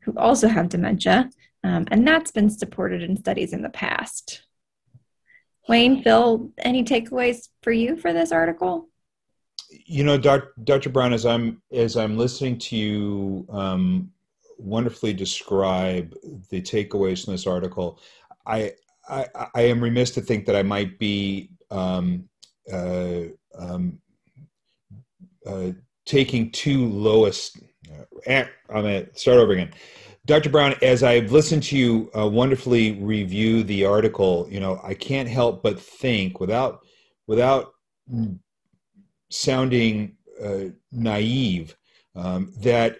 who 0.00 0.16
also 0.16 0.48
have 0.48 0.70
dementia, 0.70 1.28
um, 1.64 1.86
and 1.90 2.06
that's 2.06 2.30
been 2.30 2.48
supported 2.48 3.02
in 3.02 3.18
studies 3.18 3.52
in 3.52 3.60
the 3.60 3.68
past. 3.68 4.42
Wayne, 5.68 6.02
Phil, 6.02 6.50
any 6.56 6.82
takeaways 6.82 7.48
for 7.62 7.72
you 7.72 7.94
for 7.96 8.14
this 8.14 8.32
article? 8.32 8.88
You 9.70 10.04
know, 10.04 10.18
Dr. 10.18 10.90
Brown, 10.90 11.12
as 11.12 11.26
I'm 11.26 11.60
as 11.72 11.96
I'm 11.96 12.16
listening 12.16 12.58
to 12.58 12.76
you 12.76 13.46
um, 13.50 14.10
wonderfully 14.58 15.12
describe 15.12 16.14
the 16.50 16.60
takeaways 16.60 17.24
from 17.24 17.34
this 17.34 17.46
article, 17.46 18.00
I, 18.46 18.72
I, 19.08 19.26
I 19.54 19.62
am 19.62 19.80
remiss 19.80 20.10
to 20.12 20.20
think 20.20 20.46
that 20.46 20.56
I 20.56 20.62
might 20.62 20.98
be 20.98 21.50
um, 21.70 22.28
uh, 22.72 23.24
um, 23.58 23.98
uh, 25.46 25.72
taking 26.06 26.50
two 26.50 26.86
lowest. 26.88 27.58
Uh, 27.90 28.44
I'm 28.70 28.82
going 28.82 29.06
to 29.06 29.18
start 29.18 29.38
over 29.38 29.52
again. 29.52 29.72
Dr. 30.26 30.50
Brown, 30.50 30.74
as 30.82 31.02
I've 31.02 31.32
listened 31.32 31.62
to 31.64 31.76
you 31.76 32.10
uh, 32.14 32.28
wonderfully 32.28 33.00
review 33.00 33.62
the 33.62 33.86
article, 33.86 34.46
you 34.50 34.60
know, 34.60 34.78
I 34.84 34.92
can't 34.92 35.28
help 35.28 35.62
but 35.62 35.80
think 35.80 36.38
without 36.38 36.80
without 37.26 37.72
sounding 39.30 40.16
uh, 40.42 40.70
naive 40.92 41.76
um, 42.14 42.52
that 42.58 42.98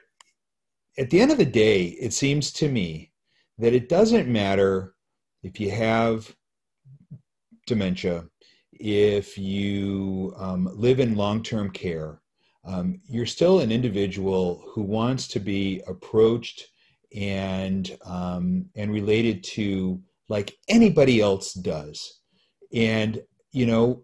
at 0.98 1.10
the 1.10 1.20
end 1.20 1.30
of 1.30 1.38
the 1.38 1.44
day, 1.44 1.84
it 1.86 2.12
seems 2.12 2.52
to 2.52 2.68
me 2.68 3.12
that 3.58 3.72
it 3.72 3.88
doesn't 3.88 4.28
matter 4.28 4.94
if 5.42 5.60
you 5.60 5.70
have 5.70 6.34
dementia, 7.66 8.24
if 8.72 9.38
you 9.38 10.34
um, 10.36 10.68
live 10.74 11.00
in 11.00 11.14
long 11.14 11.42
term 11.42 11.70
care, 11.70 12.20
um, 12.64 13.00
you're 13.08 13.26
still 13.26 13.60
an 13.60 13.70
individual 13.70 14.64
who 14.72 14.82
wants 14.82 15.28
to 15.28 15.40
be 15.40 15.82
approached 15.86 16.64
and 17.14 17.96
um, 18.04 18.66
and 18.76 18.92
related 18.92 19.42
to 19.42 20.00
like 20.28 20.56
anybody 20.68 21.20
else 21.20 21.54
does. 21.54 22.20
And 22.72 23.22
you 23.52 23.66
know 23.66 24.02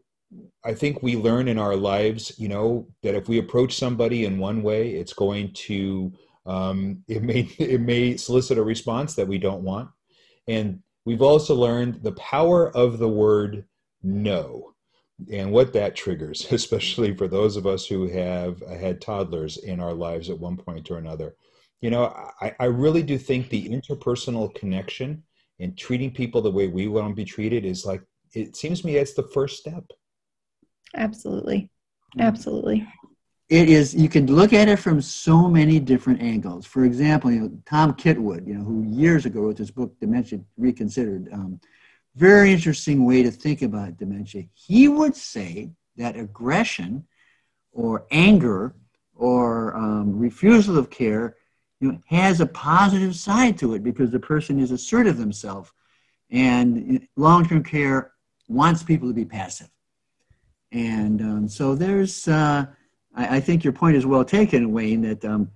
i 0.64 0.73
think 0.75 1.03
we 1.03 1.16
learn 1.16 1.49
in 1.49 1.59
our 1.59 1.77
lives 1.77 2.33
you 2.38 2.49
know 2.49 2.87
that 3.03 3.14
if 3.14 3.29
we 3.29 3.38
approach 3.38 3.77
somebody 3.77 4.25
in 4.25 4.38
one 4.38 4.62
way 4.62 4.90
it's 4.90 5.12
going 5.12 5.53
to 5.53 6.12
Um, 6.47 7.03
it 7.09 7.23
may 7.23 7.40
it 7.59 7.81
may 7.81 8.16
solicit 8.16 8.59
a 8.59 8.62
response 8.62 9.14
that 9.14 9.29
we 9.29 9.38
don't 9.38 9.62
want, 9.62 9.88
and 10.49 10.81
we've 11.07 11.23
also 11.23 11.55
learned 11.55 12.03
the 12.03 12.12
power 12.12 12.75
of 12.77 12.99
the 12.99 13.09
word 13.09 13.64
no 14.03 14.75
and 15.31 15.51
what 15.53 15.73
that 15.73 15.97
triggers, 15.97 16.47
especially 16.53 17.14
for 17.14 17.29
those 17.29 17.57
of 17.57 17.66
us 17.66 17.87
who 17.87 18.09
have 18.09 18.61
had 18.61 19.01
toddlers 19.01 19.57
in 19.59 19.81
our 19.81 19.94
lives 19.94 20.29
at 20.31 20.38
one 20.38 20.57
point 20.57 20.90
or 20.90 20.99
another. 20.99 21.35
You 21.81 21.90
know, 21.90 22.05
I, 22.40 22.55
I 22.61 22.64
really 22.66 23.03
do 23.03 23.18
think 23.18 23.49
the 23.49 23.68
interpersonal 23.68 24.55
connection 24.55 25.23
and 25.61 25.77
treating 25.77 26.11
people 26.11 26.40
the 26.42 26.51
way 26.51 26.68
we 26.68 26.88
want 26.88 27.09
to 27.09 27.14
be 27.14 27.25
treated 27.25 27.64
is 27.64 27.85
like, 27.85 28.03
it 28.35 28.57
seems 28.57 28.81
to 28.81 28.87
me 28.87 28.97
it's 28.97 29.14
the 29.14 29.29
first 29.35 29.59
step. 29.59 29.85
Absolutely. 30.94 31.70
Absolutely. 32.18 32.87
It 33.49 33.68
is, 33.68 33.94
you 33.94 34.09
can 34.09 34.27
look 34.27 34.53
at 34.53 34.68
it 34.68 34.79
from 34.79 35.03
so 35.03 35.49
many 35.49 35.79
different 35.79 36.23
angles. 36.23 36.64
For 36.64 36.85
example, 36.85 37.31
you 37.31 37.40
know, 37.40 37.53
Tom 37.66 37.92
Kitwood, 37.94 38.47
you 38.47 38.55
know, 38.55 38.64
who 38.64 38.83
years 38.85 39.27
ago 39.27 39.40
wrote 39.40 39.57
this 39.57 39.70
book, 39.70 39.99
Dementia 40.01 40.40
Reconsidered, 40.57 41.29
um, 41.33 41.61
very 42.16 42.53
interesting 42.53 43.05
way 43.05 43.23
to 43.23 43.31
think 43.31 43.62
about 43.62 43.97
dementia. 43.99 44.44
He 44.55 44.88
would 44.88 45.16
say 45.16 45.70
that 45.97 46.16
aggression 46.16 47.07
or 47.73 48.07
anger 48.11 48.75
or 49.14 49.77
um, 49.77 50.18
refusal 50.18 50.79
of 50.79 50.90
care 50.90 51.37
you 51.81 51.92
know, 51.92 52.03
has 52.07 52.40
a 52.40 52.47
positive 52.47 53.14
side 53.14 53.59
to 53.59 53.75
it 53.75 53.83
because 53.83 54.11
the 54.11 54.20
person 54.20 54.59
is 54.59 54.70
assertive 54.70 55.18
themselves. 55.18 55.73
And 56.31 57.07
long 57.16 57.47
term 57.47 57.62
care 57.62 58.12
wants 58.49 58.83
people 58.83 59.09
to 59.09 59.14
be 59.14 59.25
passive. 59.25 59.68
And 60.75 61.23
um, 61.23 61.49
so 61.49 61.77
there's, 61.77 62.27
uh, 62.27 62.67
I, 63.15 63.37
I, 63.37 63.41
think 63.41 63.63
your 63.63 63.73
point 63.73 63.97
is 63.97 64.05
well 64.05 64.25
taken, 64.25 64.73
Wayne, 64.73 65.03
that 65.03 65.25
um, 65.25 65.49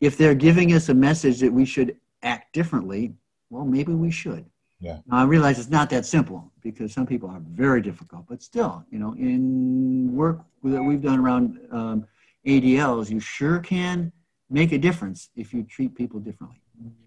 if 0.00 0.16
they're 0.16 0.34
giving 0.34 0.72
us 0.74 0.88
a 0.88 0.94
message 0.94 1.40
that 1.40 1.52
we 1.52 1.64
should 1.64 1.96
act 2.22 2.52
differently, 2.52 3.12
well, 3.50 3.64
maybe 3.64 3.92
we 3.92 4.12
should. 4.12 4.44
Yeah. 4.78 4.98
Now, 5.06 5.18
I 5.18 5.24
realize 5.24 5.58
it's 5.58 5.70
not 5.70 5.90
that 5.90 6.06
simple 6.06 6.52
because 6.62 6.92
some 6.92 7.04
people 7.04 7.28
are 7.28 7.42
very 7.50 7.82
difficult, 7.82 8.26
but 8.28 8.44
still, 8.44 8.84
you 8.92 9.00
know, 9.00 9.12
in 9.14 10.14
work 10.14 10.38
that 10.62 10.82
we've 10.82 11.02
done 11.02 11.18
around 11.18 11.58
um, 11.72 12.06
ADLs, 12.46 13.10
you 13.10 13.18
sure 13.18 13.58
can 13.58 14.12
make 14.48 14.70
a 14.70 14.78
difference 14.78 15.30
if 15.34 15.52
you 15.52 15.64
treat 15.64 15.96
people 15.96 16.20
differently. 16.20 16.60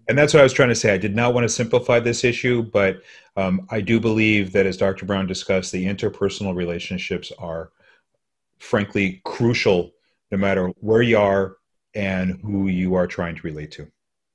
And 0.08 0.18
that's 0.18 0.34
what 0.34 0.40
I 0.40 0.42
was 0.42 0.52
trying 0.52 0.68
to 0.68 0.74
say. 0.74 0.92
I 0.92 0.98
did 0.98 1.16
not 1.16 1.32
want 1.32 1.44
to 1.44 1.48
simplify 1.48 1.98
this 1.98 2.24
issue, 2.24 2.62
but 2.62 3.02
um, 3.36 3.66
I 3.70 3.80
do 3.80 3.98
believe 3.98 4.52
that, 4.52 4.66
as 4.66 4.76
Dr. 4.76 5.06
Brown 5.06 5.26
discussed, 5.26 5.72
the 5.72 5.86
interpersonal 5.86 6.54
relationships 6.54 7.32
are, 7.38 7.70
frankly, 8.58 9.22
crucial 9.24 9.92
no 10.30 10.38
matter 10.38 10.68
where 10.80 11.02
you 11.02 11.18
are 11.18 11.56
and 11.94 12.40
who 12.42 12.68
you 12.68 12.94
are 12.94 13.06
trying 13.06 13.34
to 13.36 13.42
relate 13.42 13.70
to. 13.72 13.90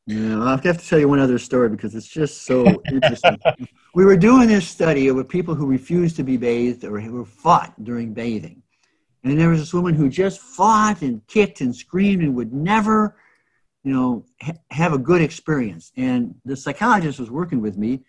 Yeah, 0.07 0.41
I 0.41 0.51
have 0.51 0.61
to 0.81 0.87
tell 0.87 0.97
you 0.97 1.07
one 1.07 1.19
other 1.19 1.37
story 1.37 1.69
because 1.69 1.93
it's 1.93 2.07
just 2.07 2.43
so 2.43 2.81
interesting. 2.91 3.37
we 3.93 4.05
were 4.05 4.17
doing 4.17 4.47
this 4.47 4.67
study 4.67 5.11
with 5.11 5.29
people 5.29 5.53
who 5.53 5.67
refused 5.67 6.15
to 6.15 6.23
be 6.23 6.35
bathed 6.35 6.83
or 6.83 6.99
who 6.99 7.23
fought 7.25 7.83
during 7.83 8.13
bathing. 8.13 8.63
And 9.23 9.39
there 9.39 9.49
was 9.49 9.59
this 9.59 9.73
woman 9.73 9.93
who 9.93 10.09
just 10.09 10.39
fought 10.39 11.03
and 11.03 11.25
kicked 11.27 11.61
and 11.61 11.75
screamed 11.75 12.23
and 12.23 12.33
would 12.35 12.53
never, 12.53 13.17
you 13.83 13.93
know, 13.93 14.25
ha- 14.41 14.53
have 14.71 14.93
a 14.93 14.97
good 14.97 15.21
experience. 15.21 15.91
And 15.97 16.35
the 16.45 16.55
psychologist 16.55 17.19
was 17.19 17.31
working 17.31 17.61
with 17.61 17.77
me, 17.77 18.01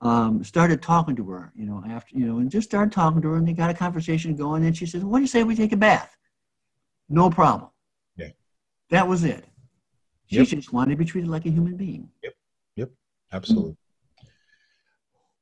um, 0.00 0.42
started 0.42 0.80
talking 0.82 1.16
to 1.16 1.28
her, 1.30 1.52
you 1.54 1.66
know, 1.66 1.82
after, 1.88 2.16
you 2.16 2.26
know, 2.26 2.38
and 2.38 2.50
just 2.50 2.68
started 2.68 2.92
talking 2.92 3.20
to 3.22 3.28
her 3.28 3.36
and 3.36 3.46
they 3.46 3.52
got 3.52 3.70
a 3.70 3.74
conversation 3.74 4.36
going. 4.36 4.64
And 4.64 4.76
she 4.76 4.86
said, 4.86 5.02
What 5.04 5.18
do 5.18 5.22
you 5.22 5.28
say 5.28 5.42
we 5.44 5.54
take 5.56 5.72
a 5.72 5.76
bath? 5.76 6.16
No 7.08 7.30
problem. 7.30 7.70
Yeah. 8.16 8.28
That 8.90 9.06
was 9.08 9.24
it. 9.24 9.44
She 10.26 10.36
Yep. 10.36 10.46
just 10.48 10.72
wanted 10.72 10.90
to 10.90 10.96
be 10.96 11.04
treated 11.04 11.30
like 11.30 11.46
a 11.46 11.50
human 11.50 11.76
being. 11.76 12.10
Yep. 12.22 12.34
Yep, 12.76 12.90
absolutely. 13.32 13.76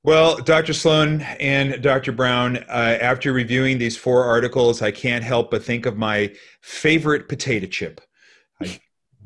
Well, 0.04 0.36
Dr. 0.36 0.72
Sloane 0.72 1.22
and 1.40 1.82
Dr. 1.82 2.12
Brown, 2.12 2.58
uh, 2.58 2.98
after 3.00 3.32
reviewing 3.32 3.78
these 3.78 3.96
four 3.96 4.22
articles, 4.24 4.80
I 4.80 4.92
can't 4.92 5.24
help 5.24 5.50
but 5.50 5.64
think 5.64 5.84
of 5.84 5.96
my 5.96 6.32
favorite 6.60 7.28
potato 7.28 7.66
chip. 7.66 8.00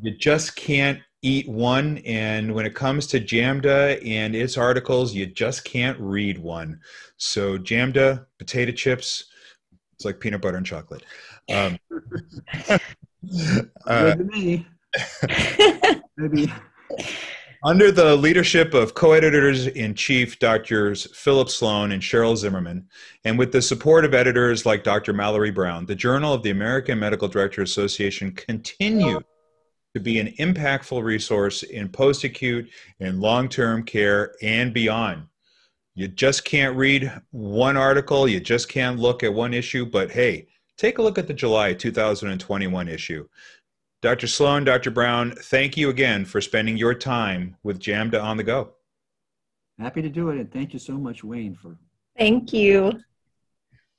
You 0.02 0.16
just 0.16 0.56
can't 0.56 1.00
eat 1.22 1.48
one. 1.48 1.98
And 1.98 2.54
when 2.54 2.66
it 2.66 2.74
comes 2.74 3.06
to 3.08 3.20
JAMDA 3.20 4.06
and 4.06 4.34
its 4.34 4.56
articles, 4.56 5.14
you 5.14 5.26
just 5.26 5.64
can't 5.64 5.98
read 6.00 6.38
one. 6.38 6.80
So, 7.16 7.58
JAMDA, 7.58 8.26
potato 8.38 8.72
chips, 8.72 9.26
it's 9.94 10.04
like 10.04 10.20
peanut 10.20 10.40
butter 10.40 10.56
and 10.56 10.64
chocolate. 10.66 11.04
Um, 11.52 11.78
uh, 13.86 14.16
me. 14.18 14.66
Maybe. 16.16 16.52
Under 17.62 17.92
the 17.92 18.16
leadership 18.16 18.72
of 18.72 18.94
co 18.94 19.12
editors 19.12 19.66
in 19.66 19.94
chief 19.94 20.38
Drs. 20.38 21.08
Philip 21.14 21.50
Sloane 21.50 21.92
and 21.92 22.02
Sheryl 22.02 22.34
Zimmerman, 22.34 22.88
and 23.24 23.38
with 23.38 23.52
the 23.52 23.60
support 23.60 24.06
of 24.06 24.14
editors 24.14 24.64
like 24.64 24.82
Dr. 24.82 25.12
Mallory 25.12 25.50
Brown, 25.50 25.84
the 25.84 25.94
Journal 25.94 26.32
of 26.32 26.42
the 26.42 26.48
American 26.48 26.98
Medical 26.98 27.28
Director 27.28 27.60
Association 27.60 28.32
continues 28.32 29.22
to 29.94 30.00
be 30.00 30.18
an 30.18 30.28
impactful 30.38 31.02
resource 31.02 31.62
in 31.62 31.88
post 31.88 32.24
acute 32.24 32.70
and 33.00 33.20
long 33.20 33.48
term 33.48 33.82
care 33.82 34.34
and 34.42 34.72
beyond. 34.72 35.24
You 35.94 36.08
just 36.08 36.44
can't 36.44 36.76
read 36.76 37.12
one 37.30 37.76
article, 37.76 38.28
you 38.28 38.40
just 38.40 38.68
can't 38.68 38.98
look 38.98 39.22
at 39.22 39.34
one 39.34 39.52
issue, 39.52 39.84
but 39.84 40.10
hey, 40.10 40.48
take 40.78 40.98
a 40.98 41.02
look 41.02 41.18
at 41.18 41.26
the 41.26 41.34
July 41.34 41.74
2021 41.74 42.88
issue. 42.88 43.26
Dr. 44.02 44.26
Sloane, 44.26 44.64
Dr. 44.64 44.90
Brown, 44.90 45.32
thank 45.32 45.76
you 45.76 45.90
again 45.90 46.24
for 46.24 46.40
spending 46.40 46.78
your 46.78 46.94
time 46.94 47.56
with 47.62 47.78
JAMDA 47.78 48.22
on 48.22 48.38
the 48.38 48.44
go. 48.44 48.72
Happy 49.78 50.00
to 50.00 50.08
do 50.08 50.30
it. 50.30 50.38
And 50.38 50.50
thank 50.50 50.72
you 50.72 50.78
so 50.78 50.94
much, 50.94 51.22
Wayne, 51.22 51.54
for 51.54 51.76
Thank 52.16 52.52
you. 52.52 53.00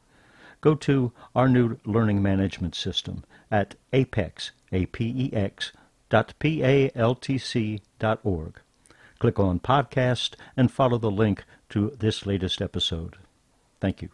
go 0.60 0.74
to 0.74 1.12
our 1.36 1.48
new 1.48 1.78
learning 1.86 2.24
management 2.24 2.74
system 2.74 3.24
at 3.52 3.76
apex, 3.94 4.50
A-P-E-X, 4.72 5.72
dot 6.10 6.34
P-A-L-T-C 6.40 7.82
dot 8.00 8.20
org. 8.24 8.60
Click 9.20 9.40
on 9.40 9.60
podcast 9.60 10.34
and 10.58 10.72
follow 10.72 10.98
the 10.98 11.12
link 11.12 11.44
to 11.70 11.96
this 12.00 12.26
latest 12.26 12.60
episode. 12.60 13.18
Thank 13.80 14.02
you. 14.02 14.10